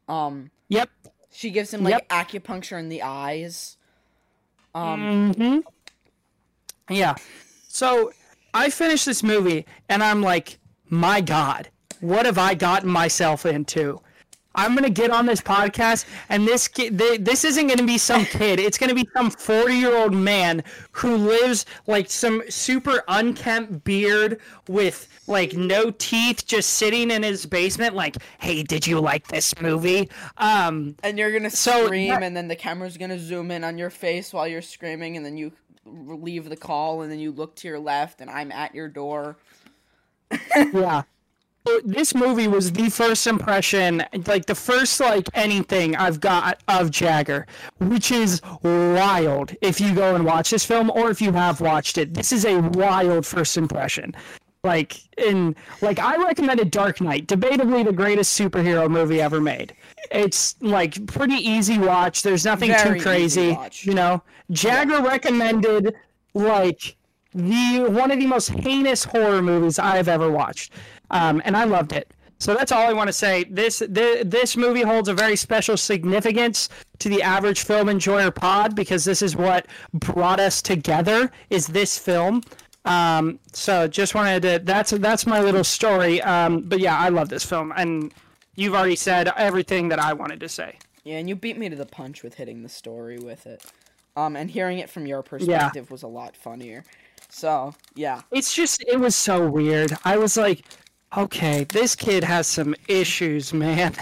Um, 0.07 0.51
Yep. 0.69 0.89
She 1.37 1.51
gives 1.51 1.71
him 1.71 1.83
like 1.83 1.91
Yep. 1.91 2.09
acupuncture 2.09 2.79
in 2.79 2.89
the 2.89 3.03
eyes. 3.03 3.77
Um, 4.73 5.33
hmm 5.33 5.59
Yeah. 6.89 7.13
So 7.67 8.11
I 8.55 8.71
finished 8.71 9.05
this 9.05 9.21
movie 9.21 9.67
and 9.87 10.03
I'm 10.03 10.23
like, 10.23 10.57
my 10.89 11.21
God, 11.21 11.69
what 11.99 12.25
have 12.25 12.39
I 12.39 12.55
gotten 12.55 12.89
myself 12.89 13.45
into? 13.45 14.01
I'm 14.57 14.75
gonna 14.75 14.89
get 14.89 15.11
on 15.11 15.25
this 15.25 15.39
podcast, 15.39 16.05
and 16.29 16.45
this 16.47 16.67
kid, 16.67 16.97
th- 16.99 17.21
this 17.21 17.45
isn't 17.45 17.67
gonna 17.67 17.83
be 17.85 17.97
some 17.97 18.25
kid. 18.37 18.59
It's 18.59 18.77
gonna 18.77 18.95
be 18.95 19.07
some 19.13 19.29
40 19.29 19.73
year 19.75 19.95
old 19.95 20.13
man 20.13 20.63
who 20.91 21.15
lives 21.15 21.65
like 21.85 22.09
some 22.09 22.41
super 22.49 23.03
unkempt 23.07 23.83
beard 23.83 24.41
with 24.67 25.07
like 25.27 25.53
no 25.53 25.91
teeth, 25.91 26.45
just 26.45 26.71
sitting 26.71 27.11
in 27.11 27.23
his 27.23 27.45
basement. 27.45 27.95
Like, 27.95 28.17
hey, 28.39 28.63
did 28.63 28.85
you 28.87 28.99
like 28.99 29.27
this 29.27 29.53
movie? 29.61 30.09
Um, 30.37 30.95
and 31.03 31.17
you're 31.17 31.31
gonna 31.31 31.49
So 31.51 31.85
scream, 31.85 32.09
that- 32.09 32.23
and 32.23 32.35
then 32.35 32.47
the 32.47 32.55
camera's 32.55 32.97
gonna 32.97 33.19
zoom 33.19 33.51
in 33.51 33.63
on 33.63 33.77
your 33.77 33.89
face 33.91 34.33
while 34.33 34.47
you're 34.47 34.61
screaming, 34.61 35.15
and 35.15 35.25
then 35.25 35.37
you 35.37 35.51
leave 35.85 36.49
the 36.49 36.57
call, 36.57 37.01
and 37.03 37.11
then 37.11 37.19
you 37.19 37.31
look 37.31 37.55
to 37.57 37.67
your 37.67 37.79
left, 37.79 38.19
and 38.21 38.29
I'm 38.29 38.51
at 38.51 38.75
your 38.75 38.89
door. 38.89 39.37
yeah. 40.73 41.03
This 41.83 42.15
movie 42.15 42.47
was 42.47 42.71
the 42.71 42.89
first 42.89 43.27
impression, 43.27 44.03
like 44.25 44.45
the 44.45 44.55
first 44.55 44.99
like 44.99 45.27
anything 45.33 45.95
I've 45.95 46.19
got 46.19 46.61
of 46.67 46.91
Jagger, 46.91 47.47
which 47.79 48.11
is 48.11 48.41
wild. 48.63 49.55
If 49.61 49.79
you 49.79 49.93
go 49.93 50.15
and 50.15 50.25
watch 50.25 50.49
this 50.49 50.65
film, 50.65 50.89
or 50.91 51.09
if 51.09 51.21
you 51.21 51.31
have 51.33 51.61
watched 51.61 51.97
it, 51.97 52.13
this 52.13 52.31
is 52.31 52.45
a 52.45 52.59
wild 52.59 53.25
first 53.25 53.57
impression. 53.57 54.15
Like 54.63 54.99
in 55.17 55.55
like 55.81 55.99
I 55.99 56.17
recommended 56.17 56.71
Dark 56.71 56.99
Knight, 56.99 57.27
debatably 57.27 57.85
the 57.85 57.93
greatest 57.93 58.37
superhero 58.37 58.89
movie 58.89 59.21
ever 59.21 59.39
made. 59.39 59.73
It's 60.11 60.55
like 60.61 61.05
pretty 61.05 61.35
easy 61.35 61.77
watch. 61.77 62.23
There's 62.23 62.45
nothing 62.45 62.71
Very 62.71 62.99
too 62.99 63.03
crazy, 63.03 63.57
you 63.81 63.93
know. 63.93 64.23
Jagger 64.51 65.01
recommended 65.01 65.95
like 66.33 66.95
the 67.33 67.85
one 67.89 68.09
of 68.11 68.19
the 68.19 68.25
most 68.25 68.49
heinous 68.49 69.03
horror 69.03 69.41
movies 69.41 69.79
I've 69.79 70.07
ever 70.07 70.31
watched, 70.31 70.73
um, 71.11 71.41
and 71.45 71.55
I 71.55 71.63
loved 71.63 71.93
it. 71.93 72.13
So 72.39 72.53
that's 72.53 72.71
all 72.71 72.87
I 72.87 72.93
want 72.93 73.07
to 73.07 73.13
say. 73.13 73.45
This 73.45 73.79
th- 73.79 74.25
this 74.25 74.55
movie 74.55 74.83
holds 74.83 75.09
a 75.09 75.13
very 75.13 75.35
special 75.35 75.75
significance 75.75 76.69
to 76.99 77.09
the 77.09 77.23
average 77.23 77.63
film 77.63 77.89
enjoyer 77.89 78.31
pod 78.31 78.75
because 78.75 79.05
this 79.05 79.21
is 79.21 79.35
what 79.35 79.65
brought 79.93 80.39
us 80.39 80.61
together. 80.61 81.31
Is 81.49 81.67
this 81.67 81.97
film? 81.97 82.43
Um, 82.85 83.39
so 83.53 83.87
just 83.87 84.13
wanted 84.13 84.41
to. 84.43 84.61
That's 84.63 84.91
that's 84.91 85.25
my 85.25 85.41
little 85.41 85.63
story. 85.63 86.21
Um, 86.21 86.61
but 86.61 86.79
yeah, 86.79 86.97
I 86.97 87.09
love 87.09 87.29
this 87.29 87.43
film, 87.43 87.73
and 87.75 88.13
you've 88.55 88.75
already 88.75 88.95
said 88.95 89.31
everything 89.35 89.89
that 89.89 89.99
I 89.99 90.13
wanted 90.13 90.39
to 90.41 90.49
say. 90.49 90.77
Yeah, 91.03 91.17
and 91.17 91.27
you 91.27 91.35
beat 91.35 91.57
me 91.57 91.69
to 91.69 91.75
the 91.75 91.85
punch 91.85 92.21
with 92.21 92.35
hitting 92.35 92.63
the 92.63 92.69
story 92.69 93.17
with 93.17 93.47
it. 93.47 93.63
Um, 94.15 94.35
and 94.35 94.49
hearing 94.49 94.79
it 94.79 94.89
from 94.89 95.05
your 95.05 95.21
perspective 95.21 95.91
was 95.91 96.01
a 96.03 96.07
lot 96.07 96.35
funnier. 96.35 96.83
So 97.29 97.73
yeah, 97.95 98.21
it's 98.31 98.53
just 98.53 98.83
it 98.87 98.99
was 98.99 99.15
so 99.15 99.47
weird. 99.47 99.97
I 100.05 100.17
was 100.17 100.37
like, 100.37 100.63
okay, 101.15 101.65
this 101.65 101.95
kid 101.95 102.23
has 102.23 102.47
some 102.47 102.75
issues, 102.87 103.53
man. 103.53 103.93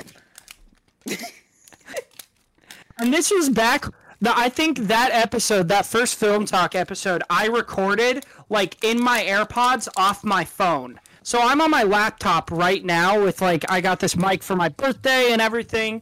and 2.97 3.13
this 3.13 3.31
was 3.31 3.49
back 3.49 3.85
the, 4.21 4.37
I 4.37 4.49
think 4.49 4.79
that 4.87 5.11
episode, 5.11 5.67
that 5.67 5.85
first 5.85 6.15
film 6.15 6.45
talk 6.45 6.73
episode, 6.73 7.21
I 7.29 7.47
recorded 7.47 8.25
like 8.49 8.83
in 8.83 9.01
my 9.01 9.21
AirPods 9.23 9.87
off 9.97 10.23
my 10.23 10.43
phone. 10.43 10.99
So 11.21 11.39
I'm 11.41 11.61
on 11.61 11.71
my 11.71 11.83
laptop 11.83 12.51
right 12.51 12.83
now 12.83 13.23
with 13.23 13.41
like 13.41 13.69
I 13.69 13.81
got 13.81 13.99
this 13.99 14.15
mic 14.15 14.43
for 14.43 14.55
my 14.55 14.69
birthday 14.69 15.31
and 15.31 15.41
everything. 15.41 16.01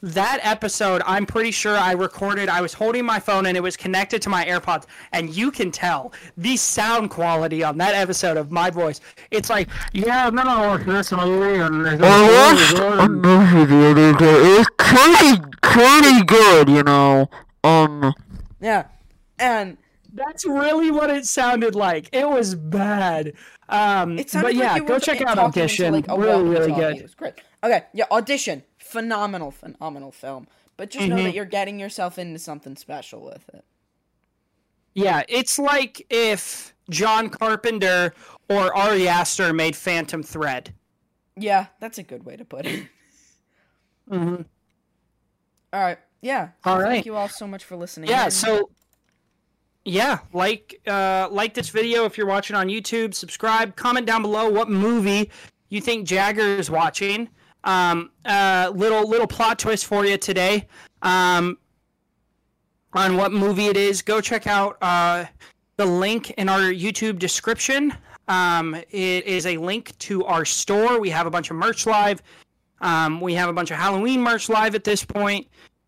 That 0.00 0.38
episode, 0.44 1.02
I'm 1.04 1.26
pretty 1.26 1.50
sure 1.50 1.76
I 1.76 1.90
recorded. 1.92 2.48
I 2.48 2.60
was 2.60 2.72
holding 2.72 3.04
my 3.04 3.18
phone 3.18 3.46
and 3.46 3.56
it 3.56 3.60
was 3.60 3.76
connected 3.76 4.22
to 4.22 4.28
my 4.28 4.44
AirPods, 4.44 4.84
and 5.12 5.34
you 5.34 5.50
can 5.50 5.72
tell 5.72 6.12
the 6.36 6.56
sound 6.56 7.10
quality 7.10 7.64
on 7.64 7.78
that 7.78 7.96
episode 7.96 8.36
of 8.36 8.52
my 8.52 8.70
voice. 8.70 9.00
It's 9.32 9.50
like, 9.50 9.68
yeah, 9.92 10.30
no, 10.30 10.44
no, 10.44 10.78
this 10.78 11.10
movie 11.10 11.58
and 11.58 12.04
I 12.04 12.52
watched 12.52 12.78
a 12.78 13.08
movie 13.08 13.64
the 13.64 13.86
other 13.90 14.12
day. 14.16 14.54
It 14.54 14.58
was 14.58 14.68
pretty, 14.76 15.42
pretty 15.62 16.24
good, 16.26 16.68
you 16.68 16.84
know. 16.84 17.28
Um, 17.64 18.14
yeah, 18.60 18.84
and 19.40 19.78
That's 20.12 20.44
really 20.44 20.90
what 20.90 21.10
it 21.10 21.26
sounded 21.26 21.74
like. 21.74 22.08
It 22.12 22.28
was 22.28 22.54
bad. 22.54 23.34
Um, 23.68 24.18
it 24.18 24.30
sounded 24.30 24.48
but 24.48 24.54
yeah, 24.54 24.72
like 24.72 24.82
you 24.82 24.88
go 24.88 24.94
were 24.94 25.00
check 25.00 25.18
talking 25.18 25.28
out 25.28 25.38
Audition. 25.38 25.92
like, 25.94 26.08
a 26.08 26.18
really, 26.18 26.42
really 26.48 26.72
walkie-talkie. 26.72 26.98
It 26.98 27.02
was 27.02 27.14
great. 27.14 27.34
Okay, 27.62 27.84
yeah, 27.92 28.04
audition, 28.10 28.62
phenomenal, 28.88 29.50
phenomenal 29.50 30.10
film. 30.12 30.46
But 30.76 30.90
just 30.90 31.08
know 31.08 31.16
Mhm. 31.16 31.24
that 31.24 31.34
you're 31.34 31.44
getting 31.44 31.78
yourself 31.80 32.18
into 32.18 32.38
something 32.38 32.76
special 32.76 33.20
with 33.24 33.48
it. 33.52 33.64
Yeah, 34.94 35.22
it's 35.28 35.58
like 35.58 36.06
if 36.10 36.74
John 36.90 37.28
Carpenter 37.30 38.14
or 38.48 38.74
Ari 38.76 39.08
Aster 39.08 39.52
made 39.52 39.76
Phantom 39.76 40.22
Thread. 40.22 40.74
Yeah, 41.36 41.66
that's 41.80 41.98
a 41.98 42.02
good 42.02 42.24
way 42.24 42.36
to 42.36 42.44
put 42.44 42.66
it. 42.66 42.86
Mhm. 44.10 44.46
All 45.70 45.80
right, 45.82 45.98
yeah. 46.22 46.48
All 46.64 46.76
Thank 46.78 46.88
right. 46.88 47.04
you 47.06 47.14
all 47.14 47.28
so 47.28 47.46
much 47.46 47.62
for 47.64 47.76
listening. 47.76 48.08
Yeah, 48.08 48.24
in. 48.24 48.30
so 48.30 48.70
yeah, 49.84 50.20
like 50.32 50.80
uh, 50.86 51.28
like 51.30 51.52
this 51.52 51.68
video 51.68 52.06
if 52.06 52.16
you're 52.16 52.26
watching 52.26 52.56
on 52.56 52.68
YouTube. 52.68 53.12
Subscribe, 53.14 53.76
comment 53.76 54.06
down 54.06 54.22
below 54.22 54.48
what 54.48 54.70
movie 54.70 55.30
you 55.68 55.82
think 55.82 56.06
Jagger 56.08 56.40
is 56.56 56.70
watching. 56.70 57.28
Um, 57.68 58.12
uh, 58.24 58.72
little 58.74 59.06
little 59.06 59.26
plot 59.26 59.58
twist 59.58 59.84
for 59.84 60.06
you 60.06 60.16
today. 60.16 60.66
Um, 61.02 61.58
on 62.94 63.18
what 63.18 63.30
movie 63.30 63.66
it 63.66 63.76
is, 63.76 64.00
go 64.00 64.22
check 64.22 64.46
out 64.46 64.78
uh, 64.80 65.26
the 65.76 65.84
link 65.84 66.30
in 66.30 66.48
our 66.48 66.60
YouTube 66.60 67.18
description. 67.18 67.92
Um, 68.26 68.74
it 68.74 69.26
is 69.26 69.44
a 69.44 69.58
link 69.58 69.96
to 69.98 70.24
our 70.24 70.46
store. 70.46 70.98
We 70.98 71.10
have 71.10 71.26
a 71.26 71.30
bunch 71.30 71.50
of 71.50 71.56
merch 71.56 71.84
live. 71.84 72.22
Um, 72.80 73.20
we 73.20 73.34
have 73.34 73.50
a 73.50 73.52
bunch 73.52 73.70
of 73.70 73.76
Halloween 73.76 74.22
merch 74.22 74.48
live 74.48 74.74
at 74.74 74.84
this 74.84 75.04
point. 75.04 75.46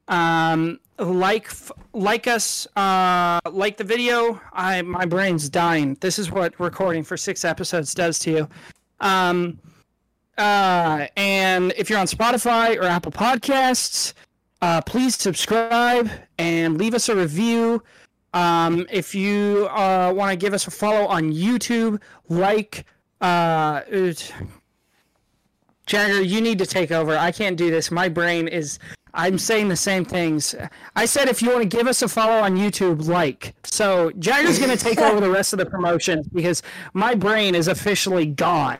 Um, 0.09 0.81
like 0.99 1.51
like 1.95 2.27
us, 2.27 2.67
uh, 2.77 3.41
like 3.51 3.79
the 3.79 3.85
video. 3.85 4.39
I 4.53 4.83
my 4.83 5.07
brain's 5.07 5.49
dying. 5.49 5.97
This 6.03 6.19
is 6.19 6.31
what 6.31 6.61
recording 6.61 7.05
for 7.05 7.17
six 7.17 7.43
episodes 7.43 7.95
does 7.95 8.19
to 8.19 8.31
you. 8.31 8.49
Um, 9.01 9.59
uh, 10.41 11.07
and 11.19 11.75
if 11.77 11.91
you're 11.91 11.99
on 11.99 12.07
Spotify 12.07 12.79
or 12.79 12.85
Apple 12.85 13.13
Podcasts, 13.13 14.15
uh, 14.63 14.81
please 14.81 15.15
subscribe 15.15 16.11
and 16.39 16.79
leave 16.79 16.95
us 16.95 17.11
a 17.11 17.17
review. 17.17 17.83
Um, 18.33 18.87
if 18.91 19.15
you 19.15 19.69
uh, 19.71 20.13
want 20.17 20.31
to 20.31 20.37
give 20.37 20.55
us 20.55 20.67
a 20.67 20.71
follow 20.71 21.07
on 21.07 21.31
YouTube, 21.33 22.01
like 22.31 22.87
uh, 23.21 23.83
Jagger, 25.87 26.23
you 26.23 26.41
need 26.41 26.59
to 26.59 26.67
take 26.67 26.91
over. 26.91 27.19
I 27.19 27.33
can't 27.33 27.59
do 27.59 27.71
this. 27.71 27.91
My 27.91 28.09
brain 28.09 28.49
is. 28.49 28.79
I'm 29.13 29.39
saying 29.39 29.69
the 29.69 29.77
same 29.77 30.05
things. 30.05 30.55
I 30.97 31.05
said 31.05 31.29
if 31.29 31.43
you 31.43 31.51
want 31.51 31.69
to 31.69 31.77
give 31.77 31.87
us 31.87 32.01
a 32.01 32.09
follow 32.09 32.41
on 32.41 32.57
YouTube, 32.57 33.09
like. 33.09 33.55
So 33.65 34.11
Jagger's 34.19 34.59
going 34.59 34.71
to 34.71 34.83
take 34.83 35.01
over 35.01 35.21
the 35.21 35.31
rest 35.31 35.53
of 35.53 35.59
the 35.59 35.67
promotions 35.67 36.29
because 36.29 36.63
my 36.95 37.15
brain 37.15 37.55
is 37.55 37.69
officially 37.69 38.25
gone. 38.25 38.79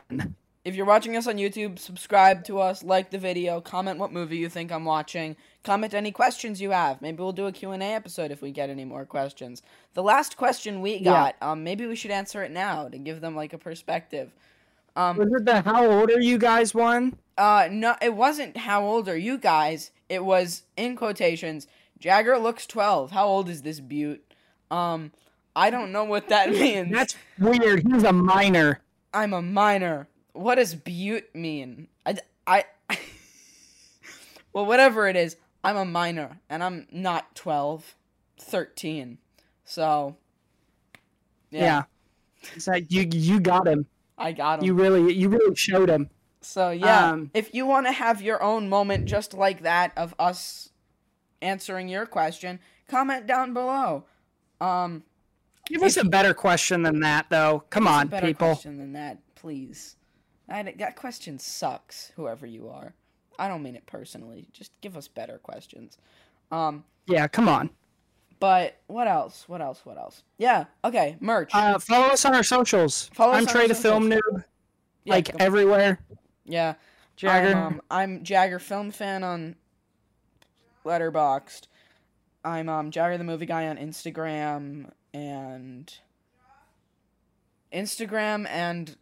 If 0.63 0.75
you're 0.75 0.85
watching 0.85 1.17
us 1.17 1.25
on 1.25 1.37
YouTube, 1.37 1.79
subscribe 1.79 2.43
to 2.45 2.59
us, 2.59 2.83
like 2.83 3.09
the 3.09 3.17
video, 3.17 3.61
comment 3.61 3.97
what 3.97 4.13
movie 4.13 4.37
you 4.37 4.47
think 4.47 4.71
I'm 4.71 4.85
watching, 4.85 5.35
comment 5.63 5.95
any 5.95 6.11
questions 6.11 6.61
you 6.61 6.69
have. 6.69 7.01
Maybe 7.01 7.17
we'll 7.17 7.31
do 7.31 7.47
a 7.47 7.51
Q&A 7.51 7.77
episode 7.79 8.29
if 8.29 8.43
we 8.43 8.51
get 8.51 8.69
any 8.69 8.85
more 8.85 9.03
questions. 9.03 9.63
The 9.95 10.03
last 10.03 10.37
question 10.37 10.81
we 10.81 10.99
got, 10.99 11.35
um, 11.41 11.63
maybe 11.63 11.87
we 11.87 11.95
should 11.95 12.11
answer 12.11 12.43
it 12.43 12.51
now 12.51 12.87
to 12.89 12.99
give 12.99 13.21
them 13.21 13.35
like 13.35 13.53
a 13.53 13.57
perspective. 13.57 14.31
Um, 14.95 15.17
Was 15.17 15.31
it 15.33 15.45
the 15.45 15.61
how 15.61 15.89
old 15.89 16.11
are 16.11 16.21
you 16.21 16.37
guys 16.37 16.75
one? 16.75 17.17
uh, 17.39 17.67
no, 17.71 17.95
it 17.99 18.13
wasn't 18.13 18.55
how 18.57 18.85
old 18.85 19.09
are 19.09 19.17
you 19.17 19.39
guys? 19.39 19.89
It 20.09 20.23
was 20.23 20.63
in 20.77 20.95
quotations. 20.95 21.65
Jagger 21.97 22.37
looks 22.37 22.67
12. 22.67 23.09
How 23.11 23.25
old 23.25 23.49
is 23.49 23.63
this 23.63 23.79
Butte? 23.79 24.23
Um, 24.69 25.11
I 25.55 25.71
don't 25.71 25.91
know 25.91 26.03
what 26.03 26.29
that 26.29 26.49
means. 26.51 26.91
That's 26.91 27.15
weird. 27.39 27.81
He's 27.91 28.03
a 28.03 28.13
minor. 28.13 28.81
I'm 29.11 29.33
a 29.33 29.41
minor. 29.41 30.07
What 30.33 30.55
does 30.55 30.75
Butte 30.75 31.33
mean? 31.35 31.87
I, 32.05 32.17
I, 32.47 32.65
well, 34.53 34.65
whatever 34.65 35.07
it 35.07 35.15
is, 35.15 35.35
I'm 35.63 35.77
a 35.77 35.85
minor 35.85 36.39
and 36.49 36.63
I'm 36.63 36.87
not 36.91 37.35
12, 37.35 37.95
13. 38.39 39.17
So 39.65 40.15
Yeah. 41.51 41.83
It's 42.55 42.67
like 42.67 42.91
you 42.91 43.07
you 43.11 43.39
got 43.39 43.67
him. 43.67 43.85
I 44.17 44.31
got 44.31 44.59
him. 44.59 44.65
You 44.65 44.73
really 44.73 45.13
you 45.13 45.29
really 45.29 45.55
showed 45.55 45.89
him. 45.89 46.09
So 46.41 46.71
yeah, 46.71 47.11
Um, 47.11 47.29
if 47.33 47.53
you 47.53 47.67
want 47.67 47.85
to 47.85 47.91
have 47.91 48.21
your 48.21 48.41
own 48.41 48.67
moment 48.67 49.05
just 49.05 49.33
like 49.33 49.61
that 49.61 49.91
of 49.95 50.15
us 50.17 50.69
answering 51.41 51.87
your 51.87 52.05
question, 52.07 52.59
comment 52.87 53.27
down 53.27 53.53
below. 53.53 54.05
Um, 54.59 55.03
Give 55.67 55.83
us 55.83 55.97
a 55.97 56.03
better 56.03 56.33
question 56.33 56.81
than 56.81 56.99
that, 57.01 57.27
though. 57.29 57.63
Come 57.69 57.87
on, 57.87 58.07
better 58.07 58.27
people. 58.27 58.47
question 58.49 58.77
than 58.77 58.93
that, 58.93 59.19
please. 59.35 59.95
I, 60.51 60.63
that 60.77 60.95
question 60.95 61.39
sucks. 61.39 62.11
Whoever 62.15 62.45
you 62.45 62.69
are, 62.69 62.93
I 63.39 63.47
don't 63.47 63.63
mean 63.63 63.75
it 63.75 63.85
personally. 63.85 64.47
Just 64.53 64.71
give 64.81 64.95
us 64.97 65.07
better 65.07 65.37
questions. 65.37 65.97
Um, 66.51 66.83
Yeah, 67.07 67.27
come 67.27 67.47
on. 67.47 67.69
but 68.39 68.77
what 68.87 69.07
else? 69.07 69.47
What 69.47 69.61
else? 69.61 69.81
What 69.85 69.97
else? 69.97 70.23
Yeah. 70.37 70.65
Okay. 70.83 71.17
Merch. 71.19 71.51
Uh, 71.53 71.79
follow 71.79 72.07
us 72.07 72.25
on 72.25 72.35
our 72.35 72.43
socials. 72.43 73.09
Follow 73.13 73.33
us 73.33 73.39
I'm 73.39 73.45
Trey 73.47 73.67
the 73.67 73.75
Film. 73.75 74.09
Noob, 74.09 74.43
yeah, 75.05 75.13
like 75.13 75.29
everywhere. 75.39 75.99
yeah. 76.45 76.73
Jagger. 77.15 77.55
I'm, 77.55 77.63
um, 77.67 77.81
I'm 77.91 78.23
Jagger 78.23 78.57
Film 78.59 78.89
Fan 78.91 79.23
on 79.23 79.55
Letterboxd. 80.85 81.67
I'm 82.43 82.67
um 82.69 82.89
Jagger 82.89 83.17
the 83.19 83.23
Movie 83.23 83.45
Guy 83.45 83.67
on 83.67 83.77
Instagram 83.77 84.89
and 85.13 85.93
Instagram 87.71 88.47
and 88.49 88.95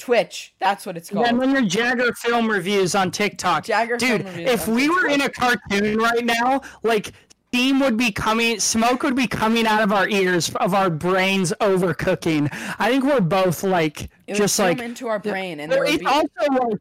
Twitch. 0.00 0.54
That's 0.58 0.84
what 0.86 0.96
it's 0.96 1.10
called. 1.10 1.26
and 1.26 1.40
then 1.40 1.50
your 1.52 1.62
Jagger 1.62 2.12
film 2.14 2.50
reviews 2.50 2.94
on 2.96 3.10
TikTok. 3.12 3.64
Jagger 3.64 3.96
Dude, 3.96 4.22
Film 4.22 4.34
Reviews 4.34 4.50
if 4.50 4.66
we 4.66 4.88
were 4.88 5.06
in 5.06 5.20
a 5.20 5.28
cartoon 5.28 5.98
right 5.98 6.24
now, 6.24 6.62
like 6.82 7.12
steam 7.52 7.78
would 7.80 7.96
be 7.96 8.10
coming, 8.10 8.58
smoke 8.58 9.02
would 9.02 9.14
be 9.16 9.26
coming 9.26 9.66
out 9.66 9.82
of 9.82 9.92
our 9.92 10.08
ears 10.08 10.50
of 10.56 10.74
our 10.74 10.88
brains 10.90 11.52
overcooking. 11.60 12.48
I 12.78 12.90
think 12.90 13.04
we're 13.04 13.20
both 13.20 13.62
like 13.62 14.08
it 14.26 14.34
just 14.34 14.58
like 14.58 14.80
into 14.80 15.06
our 15.08 15.18
brain, 15.18 15.60
and 15.60 15.72
it's 15.72 15.98
be 15.98 16.06
also 16.06 16.28
like 16.48 16.80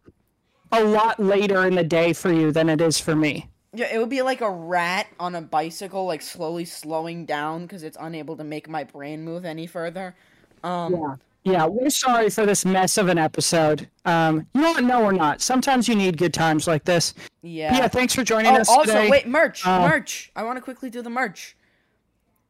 a 0.71 0.83
lot 0.83 1.19
later 1.19 1.65
in 1.65 1.75
the 1.75 1.83
day 1.83 2.13
for 2.13 2.31
you 2.31 2.51
than 2.51 2.69
it 2.69 2.79
is 2.81 2.99
for 2.99 3.15
me. 3.15 3.49
yeah, 3.73 3.93
it 3.93 3.97
would 3.99 4.09
be 4.09 4.21
like 4.21 4.41
a 4.41 4.49
rat 4.49 5.07
on 5.19 5.35
a 5.35 5.41
bicycle, 5.41 6.05
like 6.05 6.21
slowly 6.21 6.65
slowing 6.65 7.25
down 7.25 7.63
because 7.63 7.83
it's 7.83 7.97
unable 7.99 8.37
to 8.37 8.43
make 8.43 8.69
my 8.69 8.83
brain 8.83 9.23
move 9.23 9.45
any 9.45 9.65
further. 9.67 10.15
Um, 10.63 10.93
Yeah. 10.93 11.15
Yeah, 11.43 11.65
we're 11.65 11.89
sorry 11.89 12.29
for 12.29 12.45
this 12.45 12.65
mess 12.65 12.97
of 12.97 13.07
an 13.07 13.17
episode. 13.17 13.89
Um, 14.05 14.45
you 14.53 14.61
know 14.61 14.71
what? 14.71 14.83
No, 14.83 15.05
we're 15.05 15.13
not. 15.13 15.41
Sometimes 15.41 15.87
you 15.87 15.95
need 15.95 16.17
good 16.17 16.33
times 16.33 16.67
like 16.67 16.83
this. 16.83 17.13
yeah. 17.41 17.75
Yeah, 17.77 17.87
thanks 17.87 18.13
for 18.13 18.23
joining 18.23 18.51
Oh, 18.57 18.59
us 18.61 18.69
also, 18.69 18.83
today. 18.91 19.09
wait, 19.09 19.27
merch, 19.27 19.65
Uh, 19.65 19.87
merch. 19.87 20.31
I 20.35 20.43
want 20.43 20.57
to 20.57 20.61
quickly 20.61 20.89
do 20.89 21.01
the 21.01 21.09
merch. 21.09 21.55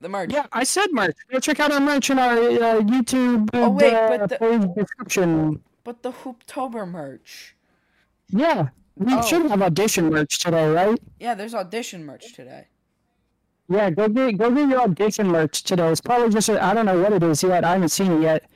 The 0.01 0.09
merch. 0.09 0.31
Yeah, 0.33 0.47
I 0.51 0.63
said 0.63 0.87
merch. 0.91 1.15
Go 1.31 1.39
check 1.39 1.59
out 1.59 1.71
our 1.71 1.79
merch 1.79 2.09
in 2.09 2.17
our 2.19 2.31
uh, 2.33 2.79
YouTube 2.81 3.49
Oh, 3.53 3.69
wait, 3.69 3.93
uh, 3.93 4.17
but 4.17 4.29
the- 4.39 4.73
description. 4.75 5.61
But 5.83 6.01
the 6.03 6.11
Hooptober 6.11 6.89
merch. 6.89 7.55
Yeah, 8.29 8.69
we 8.95 9.13
Oh. 9.13 9.21
should 9.21 9.45
have 9.51 9.61
audition 9.61 10.09
merch 10.09 10.39
today, 10.39 10.67
right? 10.69 10.99
Yeah, 11.19 11.35
there's 11.35 11.53
audition 11.53 12.05
merch 12.05 12.33
today. 12.33 12.67
Yeah, 13.67 13.89
go 13.91 14.07
get 14.07 14.37
go 14.37 14.49
get 14.51 14.67
your 14.69 14.81
audition 14.81 15.27
merch 15.27 15.63
today. 15.63 15.91
It's 15.91 16.01
probably 16.01 16.29
just 16.29 16.49
I 16.49 16.71
I 16.71 16.73
don't 16.73 16.85
know 16.87 16.99
what 17.01 17.13
it 17.13 17.21
is 17.21 17.43
yet. 17.43 17.63
I 17.63 17.73
haven't 17.73 17.89
seen 17.89 18.11
it 18.13 18.21
yet 18.21 18.48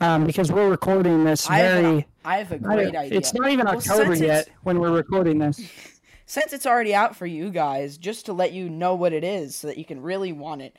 um, 0.00 0.26
because 0.26 0.50
we're 0.52 0.70
recording 0.70 1.24
this 1.24 1.48
I 1.48 1.58
have, 1.58 1.82
very. 1.82 1.96
an, 1.98 2.04
I 2.24 2.38
have 2.38 2.52
a 2.52 2.54
I 2.56 2.58
great 2.58 2.92
don't- 2.92 2.96
idea. 2.96 3.18
It's 3.18 3.34
not 3.34 3.50
even 3.50 3.66
Well, 3.66 3.76
October 3.76 4.14
yet 4.14 4.48
when 4.62 4.78
we're 4.80 4.92
recording 4.92 5.38
this. 5.38 5.60
Since 6.26 6.52
it's 6.52 6.66
already 6.66 6.94
out 6.94 7.16
for 7.16 7.26
you 7.26 7.50
guys, 7.50 7.98
just 7.98 8.26
to 8.26 8.32
let 8.32 8.52
you 8.52 8.68
know 8.70 8.94
what 8.94 9.12
it 9.12 9.24
is 9.24 9.56
so 9.56 9.66
that 9.66 9.76
you 9.76 9.84
can 9.84 10.00
really 10.00 10.32
want 10.32 10.62
it. 10.62 10.76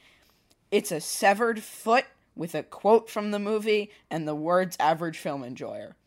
It's 0.71 0.93
a 0.93 1.01
severed 1.01 1.61
foot 1.61 2.05
with 2.37 2.55
a 2.55 2.63
quote 2.63 3.09
from 3.09 3.31
the 3.31 3.39
movie 3.39 3.91
and 4.09 4.25
the 4.25 4.33
words 4.35 4.77
average 4.79 5.17
film 5.17 5.43
enjoyer. 5.43 5.97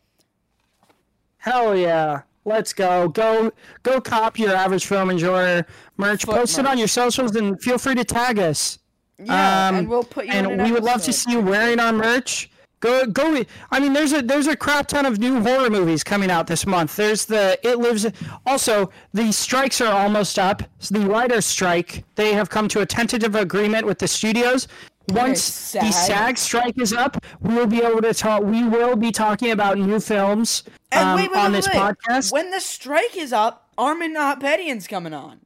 Hell 1.37 1.75
yeah. 1.77 2.21
Let's 2.43 2.73
go. 2.73 3.07
Go 3.09 3.51
go 3.83 3.99
cop 4.01 4.37
your 4.37 4.55
average 4.55 4.85
film 4.85 5.09
enjoyer 5.09 5.65
merch. 5.97 6.25
Foot 6.25 6.35
Post 6.35 6.59
it 6.59 6.65
on 6.65 6.77
your 6.77 6.87
socials 6.87 7.35
and 7.35 7.61
feel 7.61 7.77
free 7.77 7.95
to 7.95 8.03
tag 8.03 8.39
us. 8.39 8.79
Yeah, 9.19 9.67
Um, 9.69 9.75
and 9.75 9.89
we'll 9.89 10.03
put 10.03 10.25
you 10.25 10.31
and 10.31 10.47
an 10.47 10.63
we 10.63 10.71
would 10.71 10.83
love 10.83 11.03
to 11.03 11.13
see 11.13 11.31
you 11.31 11.39
wearing 11.39 11.79
our 11.79 11.93
merch. 11.93 12.49
Go 12.85 13.03
go 13.07 13.43
I 13.71 13.79
mean 13.79 13.93
there's 13.93 14.13
a 14.13 14.21
there's 14.21 14.45
a 14.45 14.55
crap 14.55 14.87
ton 14.87 15.07
of 15.07 15.17
new 15.17 15.41
horror 15.41 15.71
movies 15.71 16.03
coming 16.03 16.29
out 16.29 16.45
this 16.45 16.67
month. 16.67 16.95
There's 16.95 17.25
the 17.25 17.57
It 17.67 17.79
Lives 17.79 18.05
also 18.45 18.91
the 19.11 19.31
strikes 19.31 19.81
are 19.81 19.91
almost 19.91 20.37
up. 20.37 20.61
So 20.77 20.99
the 20.99 21.07
writer's 21.07 21.47
strike, 21.47 22.03
they 22.13 22.33
have 22.33 22.51
come 22.51 22.67
to 22.67 22.81
a 22.81 22.85
tentative 22.85 23.33
agreement 23.33 23.87
with 23.87 23.97
the 23.97 24.07
studios. 24.07 24.67
Once 25.09 25.71
the 25.71 25.91
SAG. 25.91 26.37
Strike 26.37 26.79
is 26.79 26.93
up, 26.93 27.23
we 27.39 27.55
will 27.55 27.67
be 27.67 27.81
able 27.81 28.03
to 28.03 28.13
talk 28.13 28.43
we 28.43 28.63
will 28.63 28.95
be 28.95 29.11
talking 29.11 29.49
about 29.49 29.79
new 29.79 29.99
films 29.99 30.63
um, 30.91 31.15
wait, 31.15 31.31
wait, 31.31 31.37
on 31.37 31.51
wait, 31.51 31.57
this 31.57 31.67
podcast. 31.67 32.31
When 32.31 32.51
the 32.51 32.59
strike 32.59 33.17
is 33.17 33.33
up, 33.33 33.67
Armen 33.79 34.13
Nahapetian's 34.15 34.87
coming 34.87 35.13
on. 35.13 35.39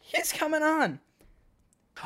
He's 0.00 0.32
coming 0.32 0.62
on. 0.62 1.00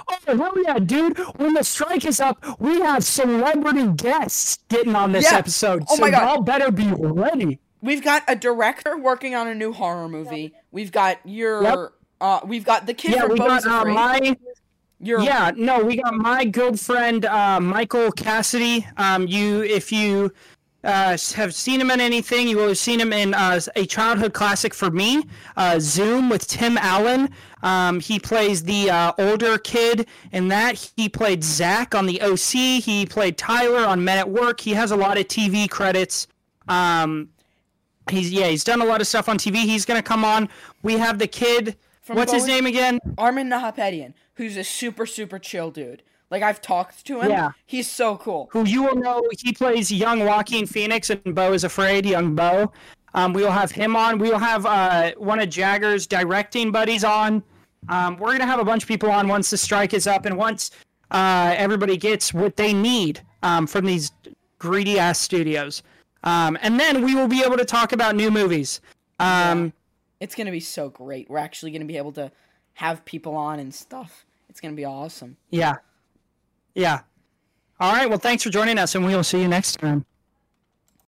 Oh 0.08 0.36
hell 0.36 0.54
yeah, 0.62 0.78
dude! 0.78 1.18
When 1.36 1.54
the 1.54 1.64
strike 1.64 2.04
is 2.04 2.20
up, 2.20 2.44
we 2.60 2.80
have 2.80 3.04
celebrity 3.04 3.88
guests 3.96 4.58
getting 4.68 4.94
on 4.94 5.12
this 5.12 5.30
Yeah. 5.30 5.38
episode. 5.38 5.84
Oh 5.88 5.96
so 5.96 6.02
my 6.02 6.10
God. 6.10 6.22
y'all 6.34 6.42
better 6.42 6.70
be 6.70 6.92
ready. 6.94 7.58
We've 7.80 8.02
got 8.02 8.22
a 8.28 8.36
director 8.36 8.96
working 8.98 9.34
on 9.34 9.46
a 9.48 9.54
new 9.54 9.72
horror 9.72 10.08
movie. 10.08 10.52
We've 10.70 10.92
got 10.92 11.18
your 11.24 11.62
Yep. 11.62 11.78
uh 12.20 12.40
we've 12.44 12.64
got 12.64 12.86
the 12.86 12.94
kid 12.94 13.12
Yeah, 13.12 13.26
we 13.26 13.38
got 13.38 13.64
uh, 13.66 13.84
my 13.84 14.36
your 15.00 15.20
yeah 15.20 15.52
no, 15.56 15.82
we 15.84 15.96
got 15.96 16.14
my 16.14 16.44
good 16.44 16.78
friend 16.78 17.24
uh, 17.24 17.60
Michael 17.60 18.10
Cassidy. 18.12 18.86
Um, 18.96 19.26
you 19.26 19.62
if 19.62 19.92
you 19.92 20.32
uh, 20.84 21.16
have 21.34 21.54
seen 21.54 21.80
him 21.80 21.90
in 21.90 22.00
anything, 22.00 22.46
you 22.48 22.56
will 22.56 22.68
have 22.68 22.78
seen 22.78 23.00
him 23.00 23.12
in 23.12 23.34
uh, 23.34 23.60
a 23.74 23.84
childhood 23.84 24.32
classic 24.32 24.72
for 24.72 24.90
me, 24.90 25.24
uh, 25.56 25.78
Zoom 25.80 26.28
with 26.28 26.46
Tim 26.46 26.78
Allen. 26.78 27.30
Um, 27.62 27.98
he 27.98 28.20
plays 28.20 28.62
the 28.62 28.88
uh, 28.90 29.12
older 29.18 29.58
kid 29.58 30.06
in 30.30 30.48
that. 30.48 30.92
He 30.96 31.08
played 31.08 31.42
Zach 31.42 31.94
on 31.94 32.06
the 32.06 32.22
OC. 32.22 32.82
He 32.82 33.06
played 33.06 33.36
Tyler 33.36 33.84
on 33.84 34.04
Men 34.04 34.18
at 34.18 34.30
Work. 34.30 34.60
He 34.60 34.74
has 34.74 34.92
a 34.92 34.96
lot 34.96 35.18
of 35.18 35.26
TV 35.26 35.68
credits. 35.68 36.28
Um, 36.68 37.30
he's 38.08 38.30
yeah, 38.30 38.46
he's 38.46 38.64
done 38.64 38.80
a 38.80 38.84
lot 38.84 39.00
of 39.00 39.06
stuff 39.06 39.28
on 39.28 39.38
TV. 39.38 39.56
He's 39.56 39.84
gonna 39.84 40.02
come 40.02 40.24
on. 40.24 40.48
We 40.82 40.94
have 40.94 41.18
the 41.18 41.26
kid. 41.26 41.76
From 42.02 42.16
What's 42.16 42.32
his 42.32 42.46
name 42.46 42.64
again? 42.64 43.00
Armen 43.18 43.50
Nahapetian, 43.50 44.14
who's 44.34 44.56
a 44.56 44.64
super 44.64 45.04
super 45.04 45.38
chill 45.38 45.70
dude. 45.70 46.02
Like 46.30 46.42
I've 46.42 46.60
talked 46.60 47.06
to 47.06 47.20
him. 47.20 47.30
Yeah. 47.30 47.50
He's 47.66 47.90
so 47.90 48.16
cool. 48.16 48.48
who 48.52 48.64
you 48.66 48.82
will 48.82 48.96
know 48.96 49.22
he 49.40 49.52
plays 49.52 49.90
young 49.90 50.20
Joaquin 50.20 50.66
Phoenix 50.66 51.10
and 51.10 51.34
Beau 51.34 51.52
is 51.52 51.64
Afraid, 51.64 52.04
young 52.04 52.34
Beau. 52.34 52.72
Um, 53.14 53.32
we 53.32 53.42
will 53.42 53.50
have 53.50 53.70
him 53.70 53.96
on. 53.96 54.18
We 54.18 54.30
will 54.30 54.38
have 54.38 54.66
uh, 54.66 55.12
one 55.16 55.40
of 55.40 55.48
Jagger's 55.48 56.06
directing 56.06 56.70
buddies 56.70 57.04
on. 57.04 57.42
Um, 57.88 58.16
we're 58.18 58.32
gonna 58.32 58.46
have 58.46 58.60
a 58.60 58.64
bunch 58.64 58.82
of 58.82 58.88
people 58.88 59.10
on 59.10 59.28
once 59.28 59.48
the 59.48 59.56
strike 59.56 59.94
is 59.94 60.06
up 60.06 60.26
and 60.26 60.36
once 60.36 60.70
uh, 61.10 61.54
everybody 61.56 61.96
gets 61.96 62.34
what 62.34 62.56
they 62.56 62.74
need 62.74 63.22
um, 63.42 63.66
from 63.66 63.86
these 63.86 64.12
greedy 64.58 64.98
ass 64.98 65.18
studios. 65.18 65.82
Um, 66.24 66.58
and 66.60 66.78
then 66.78 67.02
we 67.04 67.14
will 67.14 67.28
be 67.28 67.42
able 67.42 67.56
to 67.56 67.64
talk 67.64 67.92
about 67.92 68.14
new 68.16 68.30
movies. 68.30 68.80
Um, 69.18 69.72
It's 70.20 70.34
gonna 70.34 70.50
be 70.50 70.60
so 70.60 70.90
great. 70.90 71.30
We're 71.30 71.38
actually 71.38 71.70
gonna 71.70 71.84
be 71.86 71.96
able 71.96 72.12
to 72.12 72.30
have 72.74 73.04
people 73.06 73.34
on 73.36 73.58
and 73.58 73.72
stuff. 73.74 74.26
It's 74.50 74.60
gonna 74.60 74.74
be 74.74 74.84
awesome. 74.84 75.36
yeah. 75.50 75.76
Yeah. 76.78 77.00
All 77.80 77.92
right. 77.92 78.08
Well, 78.08 78.20
thanks 78.20 78.44
for 78.44 78.50
joining 78.50 78.78
us, 78.78 78.94
and 78.94 79.04
we 79.04 79.12
will 79.16 79.24
see 79.24 79.40
you 79.42 79.48
next 79.48 79.80
time. 79.80 80.06